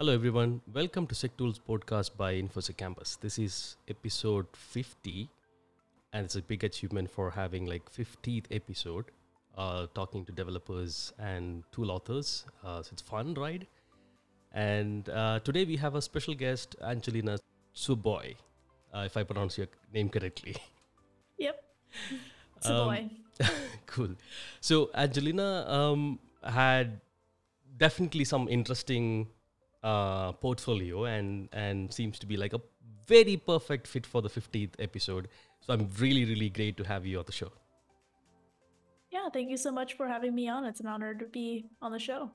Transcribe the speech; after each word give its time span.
Hello, 0.00 0.14
everyone. 0.14 0.62
Welcome 0.72 1.06
to 1.08 1.14
SecTools 1.14 1.60
podcast 1.68 2.16
by 2.16 2.32
Infosec 2.32 2.78
Campus. 2.78 3.16
This 3.16 3.38
is 3.38 3.76
episode 3.86 4.46
50, 4.54 5.28
and 6.14 6.24
it's 6.24 6.36
a 6.36 6.40
big 6.40 6.64
achievement 6.64 7.10
for 7.10 7.30
having 7.30 7.66
like 7.66 7.92
50th 7.92 8.46
episode, 8.50 9.10
uh, 9.58 9.88
talking 9.94 10.24
to 10.24 10.32
developers 10.32 11.12
and 11.18 11.64
tool 11.70 11.90
authors. 11.90 12.46
Uh, 12.64 12.82
so 12.82 12.88
it's 12.94 13.02
fun, 13.02 13.34
right? 13.34 13.68
And 14.54 15.06
uh, 15.10 15.40
today 15.40 15.66
we 15.66 15.76
have 15.76 15.94
a 15.94 16.00
special 16.00 16.32
guest, 16.32 16.76
Angelina 16.82 17.36
Tsuboi, 17.76 18.36
uh, 18.94 19.02
if 19.04 19.18
I 19.18 19.22
pronounce 19.22 19.58
your 19.58 19.68
name 19.92 20.08
correctly. 20.08 20.56
Yep. 21.36 21.62
A 22.64 22.72
Um, 22.72 23.10
cool. 23.86 24.14
So 24.62 24.88
Angelina 24.94 25.66
um, 25.68 26.18
had 26.42 27.02
definitely 27.76 28.24
some 28.24 28.48
interesting 28.48 29.28
uh, 29.82 30.32
portfolio 30.32 31.04
and 31.04 31.48
and 31.52 31.92
seems 31.92 32.18
to 32.18 32.26
be 32.26 32.36
like 32.36 32.52
a 32.52 32.60
very 33.06 33.36
perfect 33.36 33.86
fit 33.86 34.06
for 34.06 34.22
the 34.22 34.28
50th 34.28 34.74
episode. 34.78 35.28
So 35.60 35.72
I'm 35.72 35.88
really 35.98 36.24
really 36.24 36.50
great 36.50 36.76
to 36.78 36.84
have 36.84 37.06
you 37.06 37.18
on 37.18 37.24
the 37.26 37.32
show. 37.32 37.52
Yeah, 39.10 39.28
thank 39.32 39.50
you 39.50 39.56
so 39.56 39.72
much 39.72 39.94
for 39.94 40.06
having 40.06 40.34
me 40.34 40.48
on. 40.48 40.64
It's 40.64 40.80
an 40.80 40.86
honor 40.86 41.14
to 41.14 41.26
be 41.26 41.66
on 41.82 41.92
the 41.92 41.98
show. 41.98 42.30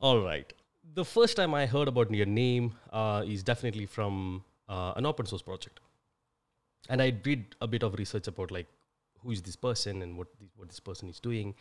All 0.00 0.20
right. 0.20 0.52
The 0.94 1.04
first 1.04 1.36
time 1.36 1.54
I 1.54 1.64
heard 1.64 1.88
about 1.88 2.12
your 2.12 2.26
name 2.26 2.74
uh, 2.92 3.24
is 3.26 3.42
definitely 3.42 3.86
from 3.86 4.44
uh, 4.68 4.92
an 4.96 5.06
open 5.06 5.24
source 5.24 5.40
project, 5.40 5.80
and 6.90 7.00
I 7.00 7.08
did 7.08 7.56
a 7.62 7.66
bit 7.66 7.82
of 7.82 7.94
research 7.94 8.28
about 8.28 8.50
like 8.50 8.66
who 9.20 9.30
is 9.30 9.40
this 9.40 9.56
person 9.56 10.02
and 10.02 10.18
what 10.18 10.28
this, 10.38 10.50
what 10.56 10.68
this 10.68 10.80
person 10.80 11.08
is 11.08 11.18
doing, 11.18 11.54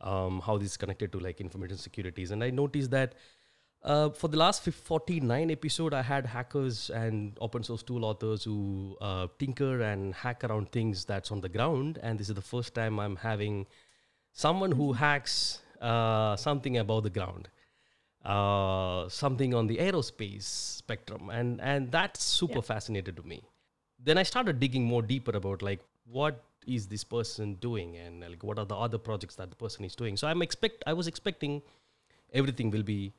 um, 0.00 0.40
how 0.40 0.58
this 0.58 0.70
is 0.72 0.76
connected 0.76 1.12
to 1.12 1.18
like 1.18 1.40
information 1.40 1.76
securities, 1.78 2.30
and 2.30 2.42
I 2.44 2.50
noticed 2.50 2.90
that. 2.92 3.14
Uh, 3.82 4.08
for 4.10 4.26
the 4.26 4.36
last 4.36 4.64
49 4.64 5.48
episode, 5.50 5.94
I 5.94 6.02
had 6.02 6.26
hackers 6.26 6.90
and 6.90 7.36
open 7.40 7.62
source 7.62 7.84
tool 7.84 8.04
authors 8.04 8.42
who 8.42 8.96
uh, 9.00 9.28
tinker 9.38 9.80
and 9.80 10.12
hack 10.12 10.42
around 10.42 10.72
things 10.72 11.04
that's 11.04 11.30
on 11.30 11.40
the 11.40 11.48
ground. 11.48 12.00
And 12.02 12.18
this 12.18 12.28
is 12.28 12.34
the 12.34 12.42
first 12.42 12.74
time 12.74 12.98
I'm 12.98 13.14
having 13.14 13.66
someone 14.32 14.72
who 14.72 14.94
hacks 14.94 15.60
uh, 15.80 16.34
something 16.34 16.78
above 16.78 17.04
the 17.04 17.10
ground 17.10 17.48
uh, 18.24 19.08
something 19.08 19.54
on 19.54 19.66
the 19.66 19.76
aerospace 19.78 20.42
spectrum 20.44 21.30
and 21.30 21.60
and 21.60 21.92
that's 21.92 22.22
super 22.22 22.56
Yeah. 22.58 22.60
fascinated 22.72 23.16
to 23.16 23.22
me 23.22 23.42
then 23.98 24.18
i 24.18 24.22
started 24.22 24.58
digging 24.58 24.84
more 24.84 25.02
deeper 25.02 25.32
about 25.36 25.62
like 25.62 25.80
what 26.04 26.42
is 26.66 26.86
this 26.86 27.04
person 27.04 27.54
doing 27.54 27.96
and 27.96 28.20
like 28.20 28.42
what 28.42 28.58
are 28.58 28.64
the 28.64 28.74
other 28.74 28.98
projects 28.98 29.36
that 29.36 29.50
the 29.50 29.56
person 29.56 29.84
is 29.84 29.94
doing? 29.94 30.16
So 30.16 30.26
i'm 30.28 30.42
expect 30.42 30.84
i 30.86 30.92
was 30.92 31.06
expecting 31.06 31.62
everything 32.32 32.70
will 32.70 32.82
be 32.82 33.12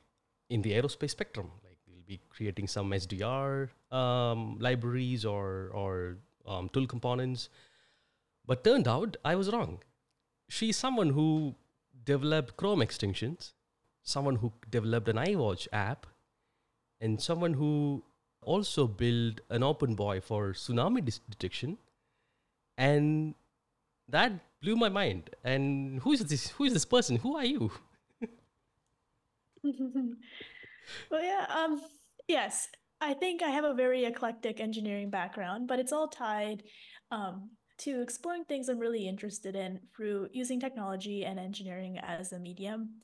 in 0.50 0.62
the 0.62 0.72
aerospace 0.72 1.10
spectrum. 1.10 1.50
Like 1.64 1.78
we'll 1.86 2.06
be 2.06 2.20
creating 2.30 2.68
some 2.68 2.90
sdr 2.90 3.68
um, 3.90 4.58
libraries 4.58 5.24
or 5.24 5.70
or 5.72 6.18
um, 6.46 6.68
tool 6.70 6.86
components. 6.86 7.48
But 8.46 8.64
turned 8.64 8.88
out 8.88 9.16
i 9.24 9.34
was 9.34 9.52
wrong. 9.52 9.82
She's 10.48 10.76
someone 10.76 11.10
who 11.10 11.54
developed 12.04 12.56
chrome 12.56 12.80
extensions 12.80 13.52
someone 14.08 14.36
who 14.36 14.52
developed 14.70 15.08
an 15.08 15.16
iWatch 15.16 15.68
app, 15.72 16.06
and 17.00 17.20
someone 17.20 17.54
who 17.54 18.02
also 18.42 18.86
built 18.86 19.40
an 19.50 19.62
open 19.62 19.94
buoy 19.94 20.20
for 20.20 20.52
tsunami 20.52 21.04
dis- 21.04 21.20
detection. 21.28 21.76
And 22.78 23.34
that 24.08 24.32
blew 24.62 24.76
my 24.76 24.88
mind. 24.88 25.30
And 25.44 26.00
who 26.00 26.12
is 26.12 26.24
this? 26.24 26.48
Who 26.50 26.64
is 26.64 26.72
this 26.72 26.86
person? 26.86 27.16
Who 27.16 27.36
are 27.36 27.44
you? 27.44 27.70
well, 29.62 31.22
yeah, 31.22 31.46
um, 31.54 31.82
yes, 32.28 32.68
I 33.00 33.14
think 33.14 33.42
I 33.42 33.50
have 33.50 33.64
a 33.64 33.74
very 33.74 34.04
eclectic 34.04 34.60
engineering 34.60 35.10
background, 35.10 35.68
but 35.68 35.78
it's 35.78 35.92
all 35.92 36.08
tied 36.08 36.62
um, 37.10 37.50
to 37.78 38.00
exploring 38.00 38.44
things 38.44 38.68
I'm 38.68 38.78
really 38.78 39.06
interested 39.06 39.54
in 39.56 39.80
through 39.94 40.28
using 40.32 40.60
technology 40.60 41.24
and 41.24 41.38
engineering 41.38 41.98
as 41.98 42.32
a 42.32 42.38
medium. 42.38 43.02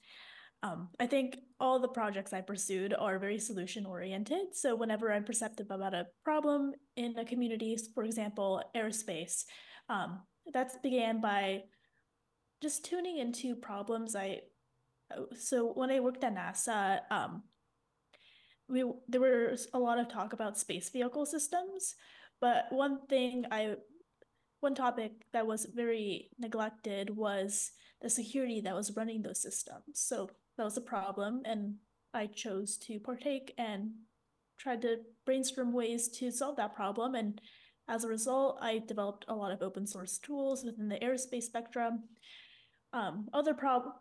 Um, 0.64 0.88
I 0.98 1.06
think 1.06 1.36
all 1.60 1.78
the 1.78 1.88
projects 1.88 2.32
I 2.32 2.40
pursued 2.40 2.94
are 2.98 3.18
very 3.18 3.38
solution 3.38 3.84
oriented. 3.84 4.54
So 4.54 4.74
whenever 4.74 5.12
I'm 5.12 5.24
perceptive 5.24 5.66
about 5.70 5.92
a 5.92 6.06
problem 6.24 6.72
in 6.96 7.18
a 7.18 7.24
community, 7.24 7.76
for 7.94 8.02
example, 8.02 8.62
aerospace, 8.74 9.44
um, 9.90 10.20
that 10.54 10.82
began 10.82 11.20
by 11.20 11.64
just 12.62 12.82
tuning 12.86 13.18
into 13.18 13.54
problems 13.54 14.16
I 14.16 14.40
uh, 15.14 15.24
so 15.36 15.72
when 15.74 15.90
I 15.90 16.00
worked 16.00 16.24
at 16.24 16.34
NASA, 16.34 17.00
um, 17.10 17.42
we 18.66 18.84
there 19.06 19.20
was 19.20 19.68
a 19.74 19.78
lot 19.78 19.98
of 19.98 20.08
talk 20.08 20.32
about 20.32 20.58
space 20.58 20.88
vehicle 20.88 21.26
systems, 21.26 21.94
but 22.40 22.64
one 22.70 23.06
thing 23.06 23.44
I 23.50 23.74
one 24.60 24.74
topic 24.74 25.12
that 25.34 25.46
was 25.46 25.66
very 25.74 26.30
neglected 26.38 27.10
was 27.10 27.72
the 28.00 28.08
security 28.08 28.62
that 28.62 28.74
was 28.74 28.96
running 28.96 29.20
those 29.20 29.42
systems. 29.42 29.92
So 29.92 30.30
that 30.56 30.64
was 30.64 30.76
a 30.76 30.82
problem, 30.82 31.42
and 31.44 31.76
I 32.12 32.26
chose 32.26 32.76
to 32.78 33.00
partake 33.00 33.54
and 33.58 33.90
tried 34.58 34.82
to 34.82 34.98
brainstorm 35.26 35.72
ways 35.72 36.08
to 36.08 36.30
solve 36.30 36.56
that 36.56 36.76
problem. 36.76 37.14
And 37.14 37.40
as 37.88 38.04
a 38.04 38.08
result, 38.08 38.58
I 38.62 38.82
developed 38.86 39.24
a 39.28 39.34
lot 39.34 39.52
of 39.52 39.62
open 39.62 39.86
source 39.86 40.18
tools 40.18 40.64
within 40.64 40.88
the 40.88 40.98
aerospace 40.98 41.44
spectrum. 41.44 42.04
Um, 42.92 43.28
other 43.32 43.52
prob- 43.52 43.96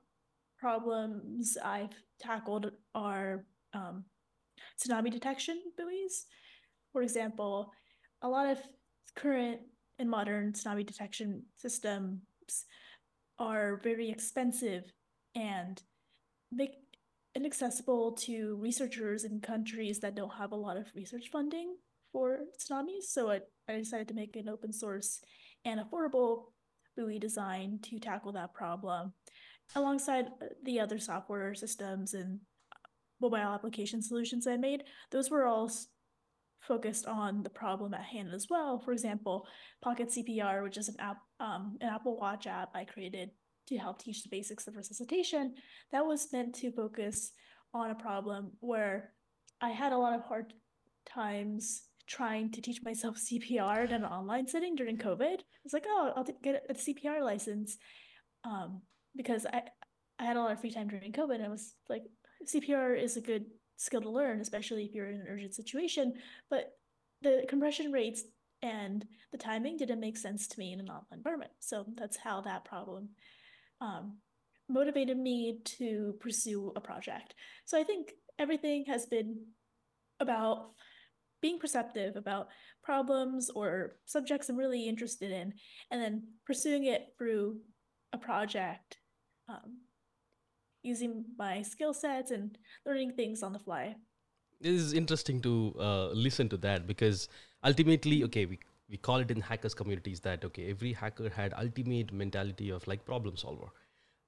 problems 0.59 1.57
I've 1.63 1.95
tackled 2.19 2.71
are 2.93 3.45
um, 3.73 4.05
tsunami 4.79 5.11
detection 5.11 5.59
buoys. 5.75 6.25
For 6.91 7.01
example, 7.01 7.71
a 8.21 8.29
lot 8.29 8.47
of 8.47 8.59
current 9.15 9.61
and 9.99 10.09
modern 10.09 10.53
tsunami 10.53 10.85
detection 10.85 11.43
systems 11.57 12.21
are 13.39 13.81
very 13.83 14.09
expensive 14.09 14.83
and 15.35 15.81
make 16.55 16.75
inaccessible 17.35 18.11
to 18.11 18.57
researchers 18.61 19.23
in 19.23 19.41
countries 19.41 19.99
that 19.99 20.15
don't 20.15 20.33
have 20.33 20.51
a 20.51 20.55
lot 20.55 20.77
of 20.77 20.87
research 20.95 21.29
funding 21.31 21.75
for 22.11 22.39
tsunamis. 22.59 23.05
So 23.09 23.31
I, 23.31 23.39
I 23.67 23.77
decided 23.77 24.07
to 24.09 24.13
make 24.13 24.35
an 24.35 24.49
open 24.49 24.71
source 24.71 25.19
and 25.65 25.79
affordable 25.79 26.45
buoy 26.95 27.17
design 27.17 27.79
to 27.83 27.99
tackle 27.99 28.33
that 28.33 28.53
problem 28.53 29.13
alongside 29.75 30.27
uh, 30.27 30.47
the 30.63 30.79
other 30.79 30.99
software 30.99 31.55
systems 31.55 32.13
and 32.13 32.39
mobile 33.19 33.37
application 33.37 34.01
solutions 34.01 34.47
I 34.47 34.57
made, 34.57 34.83
those 35.11 35.31
were 35.31 35.45
all 35.45 35.71
focused 36.61 37.05
on 37.07 37.43
the 37.43 37.49
problem 37.49 37.93
at 37.93 38.03
hand 38.03 38.29
as 38.33 38.47
well. 38.49 38.79
For 38.79 38.91
example, 38.91 39.47
Pocket 39.81 40.09
CPR, 40.09 40.63
which 40.63 40.77
is 40.77 40.89
an 40.89 40.95
app, 40.99 41.17
um, 41.39 41.77
an 41.81 41.89
Apple 41.89 42.17
Watch 42.17 42.47
app 42.47 42.69
I 42.75 42.85
created 42.85 43.31
to 43.67 43.77
help 43.77 43.99
teach 43.99 44.23
the 44.23 44.29
basics 44.29 44.67
of 44.67 44.75
resuscitation, 44.75 45.55
that 45.91 46.05
was 46.05 46.31
meant 46.31 46.55
to 46.55 46.71
focus 46.71 47.31
on 47.73 47.91
a 47.91 47.95
problem 47.95 48.51
where 48.59 49.13
I 49.61 49.69
had 49.69 49.93
a 49.93 49.97
lot 49.97 50.13
of 50.13 50.23
hard 50.23 50.53
times 51.05 51.83
trying 52.07 52.51
to 52.51 52.61
teach 52.61 52.81
myself 52.83 53.17
CPR 53.31 53.85
in 53.85 53.93
an 53.93 54.05
online 54.05 54.47
setting 54.47 54.75
during 54.75 54.97
COVID. 54.97 55.39
I 55.39 55.63
was 55.63 55.73
like, 55.73 55.85
oh, 55.87 56.13
I'll 56.15 56.27
get 56.43 56.65
a 56.69 56.73
CPR 56.73 57.23
license. 57.23 57.77
Um, 58.43 58.81
because 59.15 59.45
I 59.45 59.63
I 60.19 60.25
had 60.25 60.37
a 60.37 60.39
lot 60.39 60.51
of 60.51 60.61
free 60.61 60.71
time 60.71 60.87
during 60.87 61.11
COVID. 61.11 61.35
And 61.35 61.45
I 61.45 61.49
was 61.49 61.73
like, 61.89 62.03
CPR 62.45 63.01
is 63.01 63.17
a 63.17 63.21
good 63.21 63.45
skill 63.77 64.01
to 64.01 64.09
learn, 64.09 64.41
especially 64.41 64.85
if 64.85 64.93
you're 64.93 65.09
in 65.09 65.21
an 65.21 65.27
urgent 65.29 65.55
situation. 65.55 66.13
But 66.49 66.71
the 67.21 67.45
compression 67.49 67.91
rates 67.91 68.23
and 68.61 69.05
the 69.31 69.37
timing 69.37 69.77
didn't 69.77 69.99
make 69.99 70.17
sense 70.17 70.47
to 70.47 70.59
me 70.59 70.71
in 70.71 70.79
an 70.79 70.89
online 70.89 71.05
environment. 71.13 71.51
So 71.59 71.85
that's 71.95 72.17
how 72.17 72.41
that 72.41 72.65
problem 72.65 73.09
um, 73.81 74.17
motivated 74.69 75.17
me 75.17 75.59
to 75.63 76.15
pursue 76.19 76.71
a 76.75 76.81
project. 76.81 77.35
So 77.65 77.79
I 77.79 77.83
think 77.83 78.11
everything 78.39 78.85
has 78.87 79.05
been 79.05 79.45
about 80.19 80.71
being 81.41 81.59
perceptive 81.59 82.15
about 82.15 82.47
problems 82.83 83.49
or 83.49 83.97
subjects 84.05 84.49
I'm 84.49 84.57
really 84.57 84.87
interested 84.87 85.31
in, 85.31 85.53
and 85.91 86.01
then 86.01 86.23
pursuing 86.45 86.85
it 86.85 87.09
through 87.17 87.57
a 88.13 88.17
project 88.17 88.97
um, 89.49 89.81
using 90.83 91.25
my 91.37 91.61
skill 91.61 91.93
sets 91.93 92.31
and 92.31 92.57
learning 92.85 93.13
things 93.13 93.43
on 93.43 93.53
the 93.53 93.59
fly. 93.59 93.95
It 94.61 94.73
is 94.73 94.93
interesting 94.93 95.41
to 95.41 95.75
uh, 95.79 96.07
listen 96.13 96.47
to 96.49 96.57
that 96.57 96.87
because 96.87 97.27
ultimately, 97.63 98.23
okay, 98.23 98.45
we, 98.45 98.59
we 98.89 98.97
call 98.97 99.17
it 99.17 99.31
in 99.31 99.41
hackers 99.41 99.73
communities 99.73 100.19
that, 100.21 100.43
okay, 100.45 100.69
every 100.69 100.93
hacker 100.93 101.29
had 101.29 101.53
ultimate 101.57 102.11
mentality 102.11 102.69
of 102.69 102.85
like 102.87 103.05
problem 103.05 103.37
solver. 103.37 103.69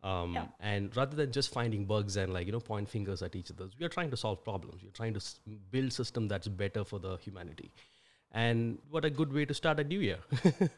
Um, 0.04 0.34
Yeah. 0.34 0.48
And 0.60 0.96
rather 0.96 1.16
than 1.16 1.32
just 1.32 1.52
finding 1.52 1.86
bugs 1.86 2.16
and 2.18 2.34
like, 2.34 2.46
you 2.46 2.52
know, 2.52 2.60
point 2.60 2.88
fingers 2.90 3.22
at 3.22 3.36
each 3.36 3.52
other, 3.52 3.70
we 3.80 3.86
are 3.86 3.90
trying 3.90 4.12
to 4.12 4.18
solve 4.18 4.44
problems. 4.44 4.84
We're 4.84 4.92
trying 4.92 5.14
to 5.14 5.18
s- 5.20 5.40
build 5.72 5.94
system 5.94 6.28
that's 6.28 6.48
better 6.48 6.84
for 6.84 7.00
the 7.00 7.18
humanity. 7.18 7.72
And 8.32 8.80
what 8.90 9.06
a 9.06 9.10
good 9.10 9.32
way 9.34 9.46
to 9.46 9.54
start 9.54 9.80
a 9.80 9.84
new 9.84 10.00
year. 10.00 10.20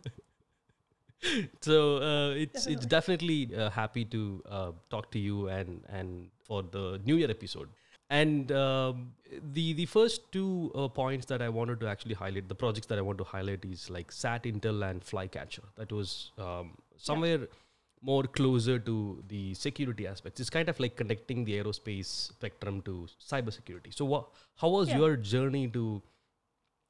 so 1.61 1.97
uh, 1.97 2.29
it's 2.31 2.67
it's 2.67 2.85
definitely 2.85 3.49
uh, 3.55 3.69
happy 3.71 4.05
to 4.05 4.41
uh, 4.47 4.71
talk 4.89 5.11
to 5.11 5.19
you 5.19 5.47
and 5.49 5.83
and 5.89 6.29
for 6.47 6.61
the 6.61 7.01
new 7.05 7.15
year 7.15 7.29
episode 7.31 7.69
and 8.09 8.51
um, 8.51 9.13
the 9.53 9.73
the 9.73 9.85
first 9.85 10.31
two 10.31 10.71
uh, 10.75 10.87
points 10.87 11.25
that 11.27 11.41
I 11.41 11.49
wanted 11.49 11.79
to 11.81 11.87
actually 11.87 12.13
highlight, 12.15 12.47
the 12.47 12.55
projects 12.55 12.87
that 12.87 12.97
I 12.97 13.01
want 13.01 13.17
to 13.19 13.23
highlight 13.25 13.65
is 13.65 13.89
like 13.89 14.11
SatIntel 14.11 14.89
and 14.89 15.03
Flycatcher. 15.03 15.63
That 15.75 15.91
was 15.91 16.31
um, 16.37 16.77
somewhere 16.97 17.47
more 18.01 18.23
closer 18.23 18.79
to 18.79 19.23
the 19.27 19.53
security 19.55 20.07
aspects. 20.07 20.39
It's 20.39 20.49
kind 20.49 20.69
of 20.69 20.79
like 20.79 20.95
connecting 20.95 21.43
the 21.43 21.53
aerospace 21.61 22.05
spectrum 22.05 22.81
to 22.83 23.07
cybersecurity. 23.19 23.93
So, 23.93 24.05
what? 24.05 24.29
How 24.55 24.69
was 24.69 24.89
Yeah. 24.89 24.97
your 24.99 25.15
journey 25.17 25.67
to 25.69 26.01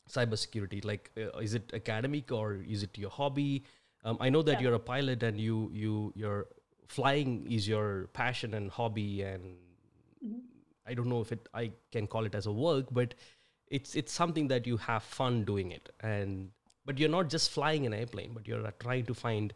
cybersecurity? 0.09 0.83
Like, 0.85 1.11
uh, 1.17 1.37
is 1.39 1.53
it 1.53 1.71
academic 1.73 2.31
or 2.31 2.55
is 2.67 2.83
it 2.83 2.97
your 2.97 3.09
hobby? 3.09 3.63
Um, 4.03 4.17
I 4.19 4.29
know 4.29 4.41
that 4.43 4.53
Yeah. 4.55 4.61
you're 4.67 4.75
a 4.75 4.79
pilot 4.79 5.23
and 5.23 5.39
you 5.39 5.69
you 5.73 6.13
your 6.15 6.47
flying 6.87 7.51
is 7.51 7.67
your 7.67 8.07
passion 8.13 8.53
and 8.53 8.69
hobby 8.71 9.21
and 9.23 9.57
Mhm. 10.23 10.41
I 10.87 10.93
don't 10.93 11.07
know 11.07 11.21
if 11.21 11.31
it 11.31 11.47
I 11.53 11.71
can 11.91 12.07
call 12.07 12.25
it 12.25 12.35
as 12.35 12.45
a 12.45 12.51
work, 12.51 12.85
but 12.91 13.13
it's 13.67 13.95
it's 13.95 14.11
something 14.11 14.47
that 14.47 14.65
you 14.65 14.77
have 14.77 15.03
fun 15.03 15.43
doing 15.43 15.71
it. 15.71 15.89
And 15.99 16.51
but 16.85 16.97
you're 16.97 17.09
not 17.09 17.29
just 17.29 17.51
flying 17.51 17.85
an 17.85 17.93
airplane, 17.93 18.31
but 18.33 18.47
you're 18.47 18.65
uh, 18.65 18.71
trying 18.79 19.05
to 19.05 19.13
find, 19.13 19.53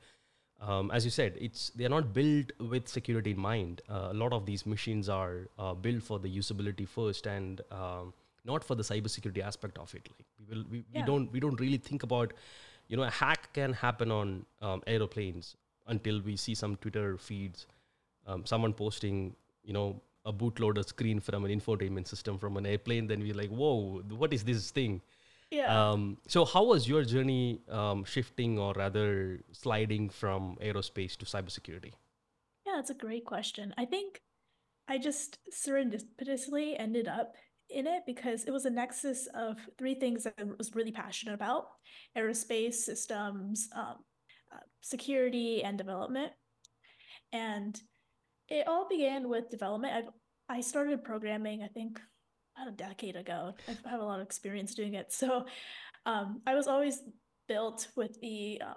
um, 0.60 0.92
as 0.92 1.06
you 1.06 1.12
said, 1.12 1.38
it's 1.40 1.70
they're 1.76 1.90
not 1.90 2.14
built 2.14 2.52
with 2.60 2.88
security 2.88 3.32
in 3.32 3.40
mind. 3.40 3.82
Uh, 3.90 4.10
a 4.12 4.14
lot 4.14 4.34
of 4.34 4.46
these 4.46 4.66
machines 4.66 5.08
are 5.08 5.48
uh, 5.58 5.74
built 5.74 6.04
for 6.04 6.20
the 6.20 6.38
usability 6.38 6.88
first 6.88 7.26
and 7.28 7.62
um, 7.72 8.14
not 8.44 8.64
for 8.64 8.76
the 8.76 8.84
cybersecurity 8.84 9.42
aspect 9.42 9.78
of 9.78 9.96
it. 9.96 10.10
Like 10.18 10.28
we 10.40 10.56
will 10.56 10.66
we, 10.70 10.84
we 10.94 11.02
don't 11.04 11.32
we 11.32 11.40
don't 11.40 11.60
really 11.60 11.78
think 11.78 12.04
about, 12.04 12.34
you 12.90 12.98
know, 12.98 13.04
a 13.04 13.10
hack 13.10 13.54
can 13.54 13.74
happen 13.74 14.12
on 14.12 14.46
um, 14.62 14.84
aeroplanes 14.88 15.56
until 15.88 16.22
we 16.22 16.36
see 16.36 16.54
some 16.54 16.76
Twitter 16.78 17.18
feeds, 17.18 17.66
um, 18.28 18.46
someone 18.46 18.74
posting, 18.74 19.36
you 19.64 19.74
know, 19.74 20.02
a 20.26 20.34
bootloader 20.34 20.86
screen 20.86 21.20
from 21.20 21.46
an 21.46 21.52
infotainment 21.52 22.08
system 22.08 22.38
from 22.38 22.58
an 22.58 22.66
airplane, 22.66 23.08
then 23.08 23.22
we're 23.22 23.34
like, 23.34 23.50
whoa, 23.50 24.02
what 24.10 24.34
is 24.34 24.44
this 24.44 24.72
thing? 24.72 25.02
Yeah. 25.50 25.92
Um, 25.92 26.18
so 26.28 26.46
how 26.46 26.64
was 26.64 26.88
your 26.88 27.04
journey 27.04 27.62
um, 27.70 28.06
shifting 28.06 28.58
or 28.58 28.74
rather 28.74 29.42
sliding 29.52 30.10
from 30.10 30.58
aerospace 30.62 31.18
to 31.18 31.26
cybersecurity? 31.26 31.92
Yeah, 32.66 32.74
that's 32.76 32.90
a 32.90 32.96
great 32.96 33.26
question. 33.26 33.74
I 33.78 33.86
think 33.86 34.22
I 34.88 34.98
just 34.98 35.40
serendipitously 35.52 36.76
ended 36.80 37.08
up 37.08 37.36
in 37.70 37.88
it 37.88 38.04
because 38.06 38.46
it 38.46 38.52
was 38.52 38.66
a 38.66 38.70
nexus 38.70 39.28
of 39.34 39.58
three 39.78 39.96
things 39.96 40.24
that 40.24 40.36
I 40.40 40.44
was 40.58 40.76
really 40.76 40.92
passionate 40.92 41.34
about 41.34 41.68
aerospace 42.18 42.76
systems, 42.76 43.70
um, 43.76 43.96
uh, 44.54 44.60
security, 44.82 45.64
and 45.64 45.78
development. 45.78 46.32
And 47.34 47.80
it 48.52 48.68
all 48.68 48.88
began 48.88 49.30
with 49.30 49.50
development. 49.50 49.94
I've, 49.94 50.10
I 50.50 50.62
started 50.62 51.04
programming, 51.04 51.64
I 51.64 51.68
think, 51.68 52.00
about 52.56 52.74
a 52.74 52.76
decade 52.76 53.16
ago. 53.16 53.54
I 53.68 53.90
have 53.90 54.02
a 54.02 54.06
lot 54.06 54.20
of 54.20 54.26
experience 54.26 54.76
doing 54.76 54.96
it. 54.96 55.12
So 55.12 55.46
um, 56.06 56.42
I 56.46 56.54
was 56.56 56.68
always 56.68 57.02
built 57.48 57.88
with 57.96 58.20
the 58.22 58.62
um, 58.62 58.76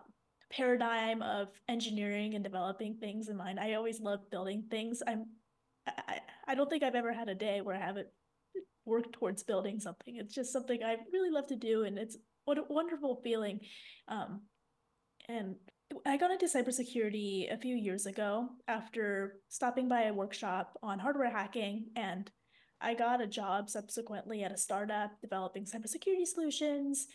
paradigm 0.53 1.23
of 1.23 1.49
engineering 1.69 2.35
and 2.35 2.45
developing 2.45 2.97
things 2.97 3.29
in 3.29 3.37
mind. 3.37 3.59
I 3.59 3.75
always 3.75 4.01
love 4.01 4.21
building 4.31 4.65
things. 4.71 5.03
I'm 5.07 5.27
I, 5.87 6.21
I 6.49 6.55
don't 6.55 6.71
think 6.71 6.83
I've 6.83 6.95
ever 6.95 7.13
had 7.13 7.29
a 7.29 7.35
day 7.35 7.61
where 7.61 7.77
I 7.77 7.81
haven't 7.81 8.09
worked 8.87 9.13
towards 9.13 9.43
building 9.43 9.81
something. 9.81 10.17
It's 10.17 10.35
just 10.35 10.53
something 10.53 10.83
I 10.83 10.97
really 11.13 11.31
love 11.31 11.47
to 11.49 11.57
do, 11.57 11.85
and 11.85 11.99
it's 11.99 12.17
what 12.45 12.59
a 12.59 12.65
wonderful 12.69 13.21
feeling. 13.23 13.61
Um, 14.09 14.43
and 15.29 15.57
I 16.07 16.17
got 16.17 16.31
into 16.31 16.47
cybersecurity 16.47 17.53
a 17.53 17.59
few 17.59 17.77
years 17.77 18.07
ago 18.07 18.49
after 18.69 19.41
stopping 19.49 19.89
by 19.89 20.05
a 20.05 20.15
workshop 20.15 20.79
on 20.83 20.99
hardware 20.99 21.31
hacking, 21.31 21.87
and 21.97 22.31
I 22.81 22.95
got 22.95 23.21
a 23.21 23.27
job 23.27 23.71
subsequently 23.71 24.43
at 24.43 24.53
a 24.53 24.57
startup 24.57 25.21
developing 25.21 25.65
cybersecurity 25.65 26.27
solutions. 26.27 27.07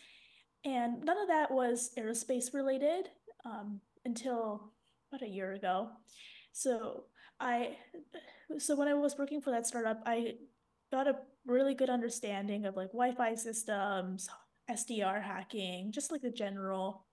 And 0.64 1.02
none 1.04 1.18
of 1.18 1.28
that 1.28 1.50
was 1.50 1.90
aerospace 1.98 2.52
related 2.52 3.08
um, 3.44 3.80
until 4.04 4.72
about 5.12 5.26
a 5.26 5.30
year 5.30 5.52
ago. 5.52 5.88
So 6.52 7.04
I, 7.38 7.76
so 8.58 8.76
when 8.76 8.88
I 8.88 8.94
was 8.94 9.16
working 9.16 9.40
for 9.40 9.50
that 9.50 9.66
startup, 9.66 10.02
I 10.06 10.34
got 10.92 11.08
a 11.08 11.16
really 11.46 11.74
good 11.74 11.90
understanding 11.90 12.66
of 12.66 12.76
like 12.76 12.88
Wi-Fi 12.88 13.34
systems, 13.36 14.28
SDR 14.70 15.22
hacking, 15.22 15.92
just 15.92 16.12
like 16.12 16.22
the 16.22 16.30
general 16.30 17.06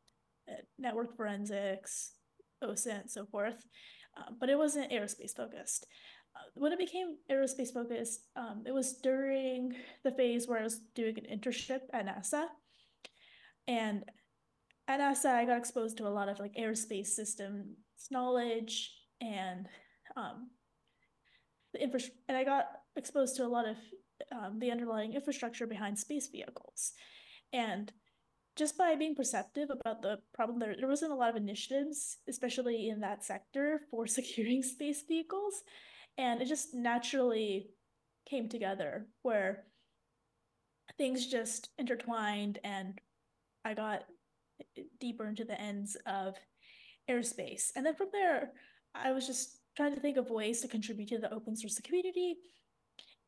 network 0.77 1.15
forensics, 1.15 2.11
OSINT, 2.63 3.01
and 3.01 3.11
so 3.11 3.25
forth. 3.25 3.65
Uh, 4.17 4.31
but 4.39 4.49
it 4.49 4.57
wasn't 4.57 4.91
aerospace 4.91 5.35
focused. 5.35 5.85
Uh, 6.35 6.49
when 6.55 6.71
it 6.71 6.79
became 6.79 7.17
aerospace 7.31 7.73
focused, 7.73 8.27
um, 8.35 8.63
it 8.65 8.73
was 8.73 8.93
during 8.93 9.73
the 10.03 10.11
phase 10.11 10.47
where 10.47 10.59
I 10.59 10.63
was 10.63 10.79
doing 10.95 11.17
an 11.17 11.39
internship 11.39 11.81
at 11.93 12.05
NASA. 12.05 12.45
And 13.67 14.03
at 14.87 14.99
NASA, 14.99 15.33
I 15.35 15.45
got 15.45 15.57
exposed 15.57 15.97
to 15.97 16.07
a 16.07 16.09
lot 16.09 16.29
of 16.29 16.39
like 16.39 16.55
aerospace 16.55 17.07
systems 17.07 17.77
knowledge 18.09 18.91
and 19.21 19.67
um, 20.15 20.49
the 21.73 21.81
infra- 21.81 22.13
and 22.27 22.37
I 22.37 22.43
got 22.43 22.65
exposed 22.95 23.35
to 23.37 23.45
a 23.45 23.47
lot 23.47 23.67
of 23.67 23.77
um, 24.31 24.59
the 24.59 24.71
underlying 24.71 25.13
infrastructure 25.13 25.67
behind 25.67 25.97
space 25.97 26.27
vehicles. 26.27 26.93
And 27.53 27.91
just 28.57 28.77
by 28.77 28.95
being 28.95 29.15
perceptive 29.15 29.69
about 29.69 30.01
the 30.01 30.17
problem, 30.33 30.59
there, 30.59 30.75
there 30.77 30.89
wasn't 30.89 31.11
a 31.11 31.15
lot 31.15 31.29
of 31.29 31.35
initiatives, 31.35 32.17
especially 32.27 32.89
in 32.89 32.99
that 33.01 33.23
sector, 33.23 33.81
for 33.91 34.07
securing 34.07 34.63
space 34.63 35.03
vehicles. 35.07 35.63
And 36.17 36.41
it 36.41 36.47
just 36.47 36.73
naturally 36.73 37.69
came 38.29 38.49
together 38.49 39.07
where 39.21 39.65
things 40.97 41.27
just 41.27 41.69
intertwined 41.77 42.59
and 42.63 42.99
I 43.63 43.73
got 43.73 44.03
deeper 44.99 45.27
into 45.27 45.45
the 45.45 45.59
ends 45.59 45.95
of 46.05 46.35
airspace. 47.09 47.71
And 47.75 47.85
then 47.85 47.95
from 47.95 48.07
there, 48.11 48.51
I 48.95 49.11
was 49.11 49.27
just 49.27 49.59
trying 49.75 49.93
to 49.93 49.99
think 49.99 50.17
of 50.17 50.29
ways 50.29 50.61
to 50.61 50.67
contribute 50.67 51.09
to 51.09 51.19
the 51.19 51.33
open 51.33 51.55
source 51.55 51.79
community. 51.81 52.37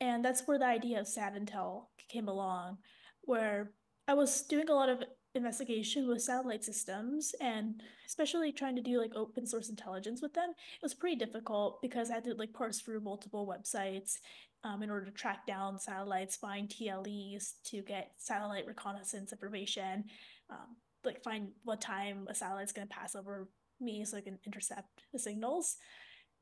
And 0.02 0.26
that's 0.26 0.48
where 0.48 0.58
the 0.58 0.66
idea 0.66 1.00
of 1.00 1.06
SatIntel 1.06 1.84
came 2.10 2.28
along, 2.28 2.78
where 3.22 3.72
I 4.08 4.14
was 4.14 4.42
doing 4.42 4.70
a 4.70 4.74
lot 4.74 4.90
of 4.90 5.04
investigation 5.40 6.08
with 6.08 6.22
satellite 6.22 6.64
systems 6.64 7.34
and 7.40 7.82
especially 8.06 8.52
trying 8.52 8.76
to 8.76 8.82
do 8.82 9.00
like 9.00 9.16
open 9.16 9.48
source 9.48 9.70
intelligence 9.70 10.22
with 10.22 10.34
them. 10.34 10.50
It 10.52 10.84
was 10.84 10.94
pretty 10.94 11.16
difficult 11.16 11.82
because 11.82 12.12
I 12.12 12.16
had 12.16 12.26
to 12.26 12.34
like 12.36 12.54
parse 12.54 12.80
through 12.80 13.00
multiple 13.00 13.48
websites 13.48 14.18
um, 14.64 14.84
in 14.84 14.90
order 14.90 15.06
to 15.06 15.12
track 15.12 15.48
down 15.48 15.80
satellites, 15.80 16.36
find 16.36 16.68
TLEs 16.68 17.54
to 17.66 17.82
get 17.82 18.12
satellite 18.18 18.68
reconnaissance 18.68 19.32
information, 19.32 20.04
um, 20.50 20.76
like 21.06 21.24
find 21.24 21.50
what 21.64 21.80
time 21.80 22.28
a 22.30 22.36
satellite's 22.36 22.74
going 22.74 22.88
to 22.88 22.94
pass 22.94 23.16
over 23.16 23.48
me 23.80 24.04
so 24.04 24.18
I 24.18 24.22
can 24.22 24.38
intercept 24.46 25.04
the 25.14 25.20
signals. 25.20 25.78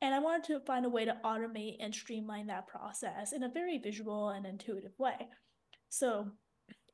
And 0.01 0.13
I 0.13 0.19
wanted 0.19 0.43
to 0.45 0.59
find 0.61 0.85
a 0.85 0.89
way 0.89 1.05
to 1.05 1.17
automate 1.23 1.77
and 1.79 1.93
streamline 1.93 2.47
that 2.47 2.67
process 2.67 3.31
in 3.31 3.43
a 3.43 3.49
very 3.49 3.77
visual 3.77 4.29
and 4.29 4.45
intuitive 4.45 4.97
way. 4.97 5.27
So 5.89 6.31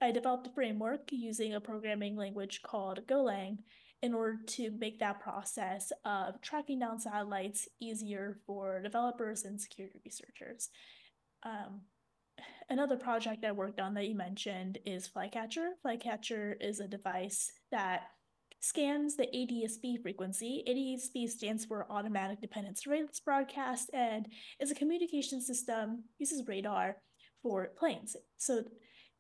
I 0.04 0.12
developed 0.12 0.48
a 0.48 0.52
framework 0.52 1.12
using 1.12 1.54
a 1.54 1.62
programming 1.62 2.18
language 2.18 2.62
called 2.62 3.08
Golang 3.08 3.60
in 4.02 4.14
order 4.14 4.38
to 4.46 4.70
make 4.72 5.00
that 5.00 5.22
process 5.22 5.94
of 6.04 6.42
tracking 6.42 6.80
down 6.80 7.00
satellites 7.00 7.70
easier 7.80 8.38
for 8.46 8.82
developers 8.82 9.46
and 9.46 9.60
security 9.60 10.02
researchers. 10.04 10.70
Um, 11.44 11.84
another 12.70 12.98
project 12.98 13.46
I 13.46 13.54
worked 13.54 13.80
on 13.80 13.94
that 13.94 14.08
you 14.10 14.16
mentioned 14.16 14.78
is 14.86 15.08
Flycatcher. 15.08 15.70
Flycatcher 15.82 16.58
is 16.60 16.82
a 16.82 16.88
device 16.88 17.50
that 17.72 18.02
scans 18.60 19.16
the 19.16 19.28
ADSB 19.34 20.02
frequency. 20.02 20.64
ADSB 20.68 21.30
stands 21.30 21.64
for 21.64 21.90
Automatic 21.90 22.42
Dependent 22.42 22.78
Surveillance 22.78 23.22
Broadcast 23.22 23.90
and 23.94 24.28
is 24.60 24.70
a 24.70 24.76
communication 24.76 25.42
system, 25.42 26.04
uses 26.20 26.46
radar 26.46 26.98
for 27.42 27.70
planes. 27.78 28.18
So 28.38 28.64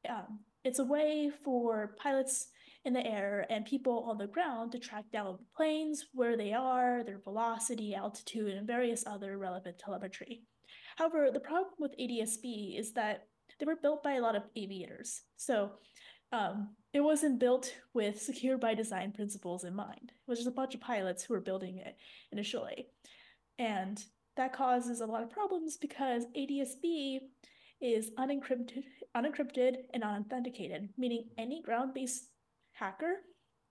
um, 0.09 0.39
it's 0.63 0.79
a 0.79 0.85
way 0.85 1.31
for 1.43 1.95
pilots 2.01 2.47
in 2.85 2.93
the 2.93 3.05
air 3.05 3.45
and 3.49 3.65
people 3.65 4.05
on 4.09 4.17
the 4.17 4.27
ground 4.27 4.71
to 4.71 4.79
track 4.79 5.05
down 5.11 5.37
planes, 5.55 6.07
where 6.13 6.35
they 6.35 6.53
are, 6.53 7.03
their 7.03 7.19
velocity, 7.19 7.95
altitude, 7.95 8.53
and 8.53 8.67
various 8.67 9.05
other 9.07 9.37
relevant 9.37 9.79
telemetry. 9.79 10.43
However, 10.97 11.29
the 11.31 11.39
problem 11.39 11.73
with 11.79 11.97
ADSB 11.97 12.79
is 12.79 12.93
that 12.93 13.27
they 13.59 13.65
were 13.65 13.77
built 13.81 14.03
by 14.03 14.13
a 14.13 14.21
lot 14.21 14.35
of 14.35 14.43
aviators. 14.55 15.21
So 15.37 15.71
um, 16.31 16.75
it 16.93 17.01
wasn't 17.01 17.39
built 17.39 17.73
with 17.93 18.21
secure 18.21 18.57
by 18.57 18.73
design 18.73 19.11
principles 19.11 19.63
in 19.63 19.75
mind. 19.75 20.11
It 20.11 20.29
was 20.29 20.39
just 20.39 20.49
a 20.49 20.51
bunch 20.51 20.75
of 20.75 20.81
pilots 20.81 21.23
who 21.23 21.33
were 21.33 21.41
building 21.41 21.77
it 21.77 21.95
initially. 22.31 22.87
And 23.59 24.03
that 24.35 24.53
causes 24.53 24.99
a 25.01 25.05
lot 25.05 25.23
of 25.23 25.29
problems 25.29 25.77
because 25.77 26.25
ADSB 26.35 27.19
is 27.81 28.11
unencrypted, 28.17 28.83
unencrypted 29.15 29.75
and 29.93 30.03
unauthenticated, 30.03 30.89
meaning 30.97 31.29
any 31.37 31.61
ground-based 31.61 32.29
hacker 32.73 33.17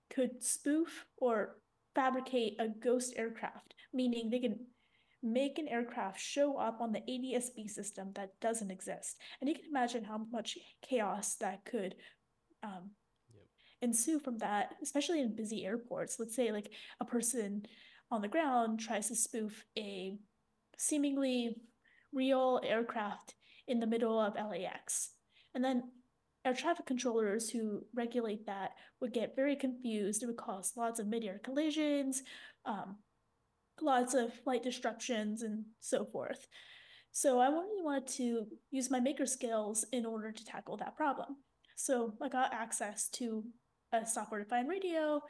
could 0.09 0.43
spoof 0.43 1.05
or 1.17 1.57
fabricate 1.95 2.55
a 2.59 2.67
ghost 2.67 3.13
aircraft, 3.17 3.73
meaning 3.93 4.29
they 4.29 4.39
can 4.39 4.59
make 5.21 5.57
an 5.57 5.67
aircraft 5.69 6.19
show 6.19 6.57
up 6.57 6.81
on 6.81 6.91
the 6.91 6.99
ADSB 6.99 7.69
system 7.69 8.11
that 8.15 8.39
doesn't 8.41 8.71
exist. 8.71 9.17
And 9.39 9.49
you 9.49 9.55
can 9.55 9.65
imagine 9.69 10.03
how 10.03 10.21
much 10.31 10.57
chaos 10.81 11.35
that 11.35 11.63
could 11.65 11.95
um, 12.61 12.91
yep. 13.33 13.45
ensue 13.81 14.19
from 14.19 14.37
that, 14.39 14.75
especially 14.81 15.21
in 15.21 15.35
busy 15.35 15.65
airports. 15.65 16.17
Let's 16.19 16.35
say 16.35 16.51
like 16.51 16.71
a 16.99 17.05
person 17.05 17.63
on 18.11 18.21
the 18.21 18.27
ground 18.27 18.79
tries 18.79 19.07
to 19.07 19.15
spoof 19.15 19.65
a 19.77 20.17
seemingly 20.77 21.55
real 22.13 22.59
aircraft 22.63 23.35
in 23.67 23.79
the 23.79 23.87
middle 23.87 24.19
of 24.19 24.35
LAX. 24.35 25.11
And 25.55 25.63
then 25.63 25.83
air 26.45 26.53
traffic 26.53 26.85
controllers 26.85 27.49
who 27.49 27.85
regulate 27.93 28.45
that 28.45 28.71
would 28.99 29.13
get 29.13 29.35
very 29.35 29.55
confused. 29.55 30.23
It 30.23 30.27
would 30.27 30.37
cause 30.37 30.73
lots 30.75 30.99
of 30.99 31.07
mid-air 31.07 31.39
collisions, 31.43 32.23
um, 32.65 32.97
lots 33.81 34.13
of 34.13 34.33
flight 34.33 34.63
disruptions, 34.63 35.41
and 35.43 35.65
so 35.79 36.05
forth. 36.05 36.47
So 37.11 37.39
I 37.39 37.47
really 37.47 37.83
wanted 37.83 38.07
to 38.17 38.47
use 38.71 38.89
my 38.89 38.99
maker 38.99 39.25
skills 39.25 39.85
in 39.91 40.05
order 40.05 40.31
to 40.31 40.45
tackle 40.45 40.77
that 40.77 40.97
problem. 40.97 41.37
So 41.75 42.13
I 42.21 42.29
got 42.29 42.53
access 42.53 43.09
to 43.11 43.43
a 43.91 44.05
software-defined 44.05 44.67
radio, 44.67 45.21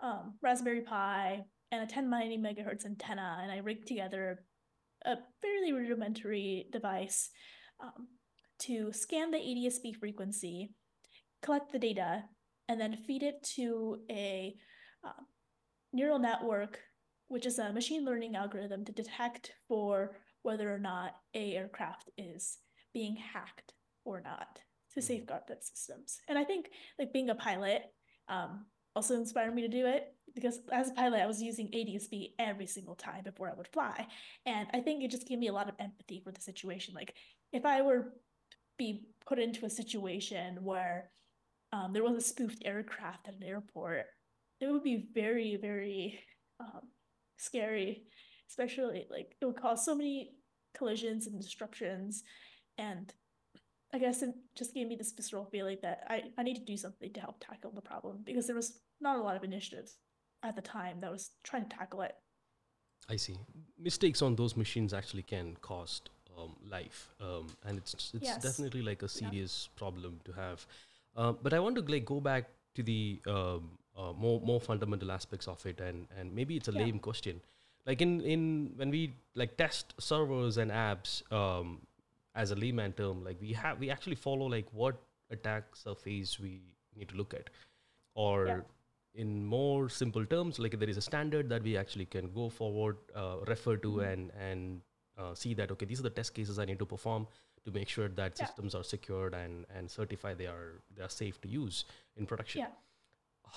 um, 0.00 0.34
Raspberry 0.42 0.82
Pi, 0.82 1.44
and 1.72 1.80
a 1.80 1.92
1090 1.92 2.38
megahertz 2.38 2.86
antenna, 2.86 3.38
and 3.42 3.50
I 3.50 3.58
rigged 3.58 3.88
together 3.88 4.44
a 5.04 5.16
fairly 5.42 5.72
rudimentary 5.72 6.66
device 6.72 7.30
um, 7.80 8.06
to 8.60 8.92
scan 8.92 9.30
the 9.30 9.38
ADSB 9.38 9.96
frequency, 9.96 10.70
collect 11.42 11.72
the 11.72 11.78
data, 11.78 12.24
and 12.68 12.80
then 12.80 12.98
feed 13.06 13.22
it 13.22 13.42
to 13.56 13.98
a 14.10 14.54
uh, 15.04 15.22
neural 15.92 16.18
network, 16.18 16.80
which 17.28 17.46
is 17.46 17.58
a 17.58 17.72
machine 17.72 18.04
learning 18.04 18.36
algorithm 18.36 18.84
to 18.84 18.92
detect 18.92 19.52
for 19.68 20.16
whether 20.42 20.72
or 20.72 20.78
not 20.78 21.12
a 21.34 21.54
aircraft 21.54 22.10
is 22.16 22.58
being 22.92 23.16
hacked 23.16 23.72
or 24.04 24.20
not 24.20 24.58
to 24.92 25.00
mm-hmm. 25.00 25.06
safeguard 25.06 25.42
that 25.48 25.64
systems. 25.64 26.18
And 26.28 26.38
I 26.38 26.44
think 26.44 26.70
like 26.98 27.12
being 27.12 27.30
a 27.30 27.34
pilot 27.34 27.82
um, 28.28 28.66
also 28.94 29.14
inspired 29.14 29.54
me 29.54 29.62
to 29.62 29.68
do 29.68 29.86
it 29.86 30.14
because 30.34 30.60
as 30.72 30.90
a 30.90 30.94
pilot, 30.94 31.20
I 31.20 31.26
was 31.26 31.42
using 31.42 31.68
ADSB 31.68 32.32
every 32.38 32.66
single 32.66 32.94
time 32.94 33.24
before 33.24 33.48
I 33.48 33.54
would 33.54 33.68
fly. 33.68 34.06
And 34.46 34.68
I 34.72 34.80
think 34.80 35.02
it 35.02 35.10
just 35.10 35.28
gave 35.28 35.38
me 35.38 35.48
a 35.48 35.52
lot 35.52 35.68
of 35.68 35.74
empathy 35.78 36.20
for 36.24 36.32
the 36.32 36.40
situation. 36.40 36.94
Like 36.94 37.14
if 37.52 37.64
I 37.64 37.82
were 37.82 38.12
be 38.78 39.06
put 39.26 39.38
into 39.38 39.66
a 39.66 39.70
situation 39.70 40.58
where 40.62 41.10
um, 41.72 41.92
there 41.92 42.04
was 42.04 42.16
a 42.16 42.20
spoofed 42.20 42.62
aircraft 42.64 43.28
at 43.28 43.34
an 43.34 43.42
airport, 43.42 44.06
it 44.60 44.70
would 44.70 44.82
be 44.82 45.08
very, 45.12 45.56
very 45.60 46.20
um, 46.60 46.82
scary, 47.36 48.04
especially 48.48 49.06
like 49.10 49.34
it 49.40 49.44
would 49.44 49.60
cause 49.60 49.84
so 49.84 49.94
many 49.94 50.32
collisions 50.76 51.26
and 51.26 51.40
disruptions. 51.40 52.22
And 52.78 53.12
I 53.92 53.98
guess 53.98 54.22
it 54.22 54.30
just 54.56 54.74
gave 54.74 54.88
me 54.88 54.96
this 54.96 55.12
visceral 55.12 55.46
feeling 55.46 55.78
that 55.82 56.04
I, 56.08 56.24
I 56.38 56.42
need 56.42 56.56
to 56.56 56.64
do 56.64 56.76
something 56.76 57.12
to 57.12 57.20
help 57.20 57.36
tackle 57.40 57.72
the 57.72 57.80
problem 57.80 58.18
because 58.24 58.46
there 58.46 58.56
was 58.56 58.80
not 59.00 59.18
a 59.18 59.22
lot 59.22 59.36
of 59.36 59.44
initiatives 59.44 59.96
at 60.42 60.56
the 60.56 60.62
time 60.62 61.00
that 61.00 61.10
was 61.10 61.30
trying 61.42 61.68
to 61.68 61.76
tackle 61.76 62.02
it. 62.02 62.12
I 63.08 63.16
see. 63.16 63.38
Mistakes 63.78 64.22
on 64.22 64.36
those 64.36 64.56
machines 64.56 64.94
actually 64.94 65.22
can 65.22 65.56
cost 65.60 66.10
um, 66.38 66.54
life, 66.70 67.10
um, 67.20 67.46
and 67.66 67.78
it's 67.78 67.94
it's 67.94 68.14
yes. 68.20 68.42
definitely 68.42 68.82
like 68.82 69.02
a 69.02 69.08
serious 69.08 69.68
yeah. 69.68 69.78
problem 69.78 70.20
to 70.24 70.32
have. 70.32 70.66
Uh, 71.16 71.32
but 71.32 71.52
I 71.52 71.60
want 71.60 71.76
to 71.76 71.82
like 71.82 72.04
go 72.04 72.20
back 72.20 72.48
to 72.74 72.82
the 72.82 73.20
um, 73.26 73.70
uh, 73.96 74.12
more 74.12 74.40
more 74.40 74.60
fundamental 74.60 75.12
aspects 75.12 75.48
of 75.48 75.64
it, 75.66 75.80
and 75.80 76.06
and 76.18 76.34
maybe 76.34 76.56
it's 76.56 76.68
a 76.68 76.72
yeah. 76.72 76.84
lame 76.84 76.98
question. 76.98 77.40
Like 77.86 78.00
in 78.00 78.20
in 78.20 78.72
when 78.76 78.90
we 78.90 79.14
like 79.34 79.56
test 79.56 79.94
servers 79.98 80.58
and 80.58 80.70
apps 80.70 81.22
um, 81.32 81.80
as 82.34 82.50
a 82.50 82.54
layman 82.56 82.92
term, 82.92 83.24
like 83.24 83.40
we 83.40 83.52
have 83.52 83.78
we 83.78 83.90
actually 83.90 84.16
follow 84.16 84.46
like 84.46 84.66
what 84.72 84.96
attack 85.30 85.76
surface 85.76 86.38
we 86.40 86.60
need 86.96 87.08
to 87.08 87.16
look 87.16 87.34
at, 87.34 87.50
or 88.14 88.46
yeah 88.46 88.60
in 89.14 89.46
more 89.46 89.88
simple 89.88 90.26
terms 90.26 90.58
like 90.58 90.78
there 90.78 90.88
is 90.88 90.96
a 90.96 91.00
standard 91.00 91.48
that 91.48 91.62
we 91.62 91.76
actually 91.76 92.04
can 92.04 92.30
go 92.32 92.48
forward 92.48 92.96
uh, 93.14 93.36
refer 93.46 93.76
to 93.76 93.92
mm-hmm. 93.92 94.10
and 94.10 94.30
and 94.40 94.80
uh, 95.18 95.34
see 95.34 95.54
that 95.54 95.70
okay 95.70 95.86
these 95.86 96.00
are 96.00 96.04
the 96.04 96.10
test 96.10 96.34
cases 96.34 96.58
i 96.58 96.64
need 96.64 96.78
to 96.78 96.86
perform 96.86 97.26
to 97.64 97.70
make 97.70 97.88
sure 97.88 98.08
that 98.08 98.34
yeah. 98.38 98.46
systems 98.46 98.74
are 98.74 98.84
secured 98.84 99.34
and 99.34 99.64
and 99.74 99.90
certify 99.90 100.34
they 100.34 100.46
are 100.46 100.82
they 100.96 101.02
are 101.02 101.08
safe 101.08 101.40
to 101.40 101.48
use 101.48 101.84
in 102.16 102.26
production 102.26 102.60
yeah. 102.60 102.68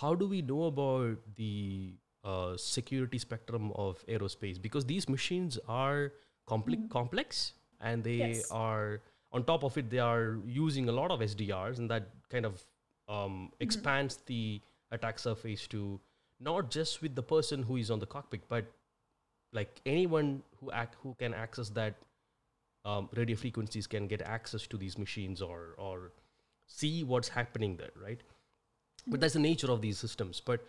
how 0.02 0.14
do 0.16 0.28
we 0.28 0.42
know 0.42 0.64
about 0.64 1.18
the 1.36 1.94
uh, 2.24 2.58
security 2.58 3.18
spectrum 3.18 3.72
of 3.76 4.06
aerospace 4.08 4.62
because 4.62 4.86
these 4.86 5.08
machines 5.08 5.58
are 5.68 6.14
compli- 6.48 6.76
mm-hmm. 6.76 6.88
complex 6.88 7.54
and 7.80 8.04
they 8.04 8.16
yes. 8.16 8.52
are 8.52 9.02
on 9.32 9.44
top 9.44 9.64
of 9.64 9.78
it 9.78 9.90
they 9.90 10.00
are 10.00 10.40
using 10.46 10.90
a 10.90 10.92
lot 10.92 11.12
of 11.12 11.22
sdrs 11.22 11.78
and 11.78 11.90
that 11.90 12.10
kind 12.30 12.46
of 12.46 12.66
um, 13.08 13.16
mm-hmm. 13.16 13.46
expands 13.60 14.18
the 14.26 14.62
attack 14.92 15.20
surface 15.20 15.68
to 15.68 16.00
not 16.40 16.70
just 16.70 17.02
with 17.02 17.16
the 17.16 17.24
person 17.24 17.64
who 17.64 17.78
is 17.78 17.90
on 17.90 18.00
the 18.00 18.06
cockpit, 18.06 18.42
but 18.48 18.66
like 19.54 19.82
anyone 19.86 20.44
who 20.60 20.72
act 20.72 20.96
who 21.02 21.16
can 21.20 21.34
access 21.34 21.70
that 21.70 21.96
um, 22.86 23.10
radio 23.16 23.36
frequencies 23.36 23.88
can 23.88 24.08
get 24.08 24.22
access 24.22 24.68
to 24.68 24.78
these 24.78 24.98
machines 24.98 25.42
or 25.42 25.76
or 25.78 26.12
see 26.68 27.04
what's 27.04 27.30
happening 27.30 27.78
there, 27.78 27.92
right? 28.02 28.20
Mm-hmm. 28.20 29.12
But 29.12 29.22
that's 29.22 29.34
the 29.34 29.40
nature 29.40 29.72
of 29.72 29.82
these 29.82 29.98
systems. 29.98 30.42
But 30.42 30.66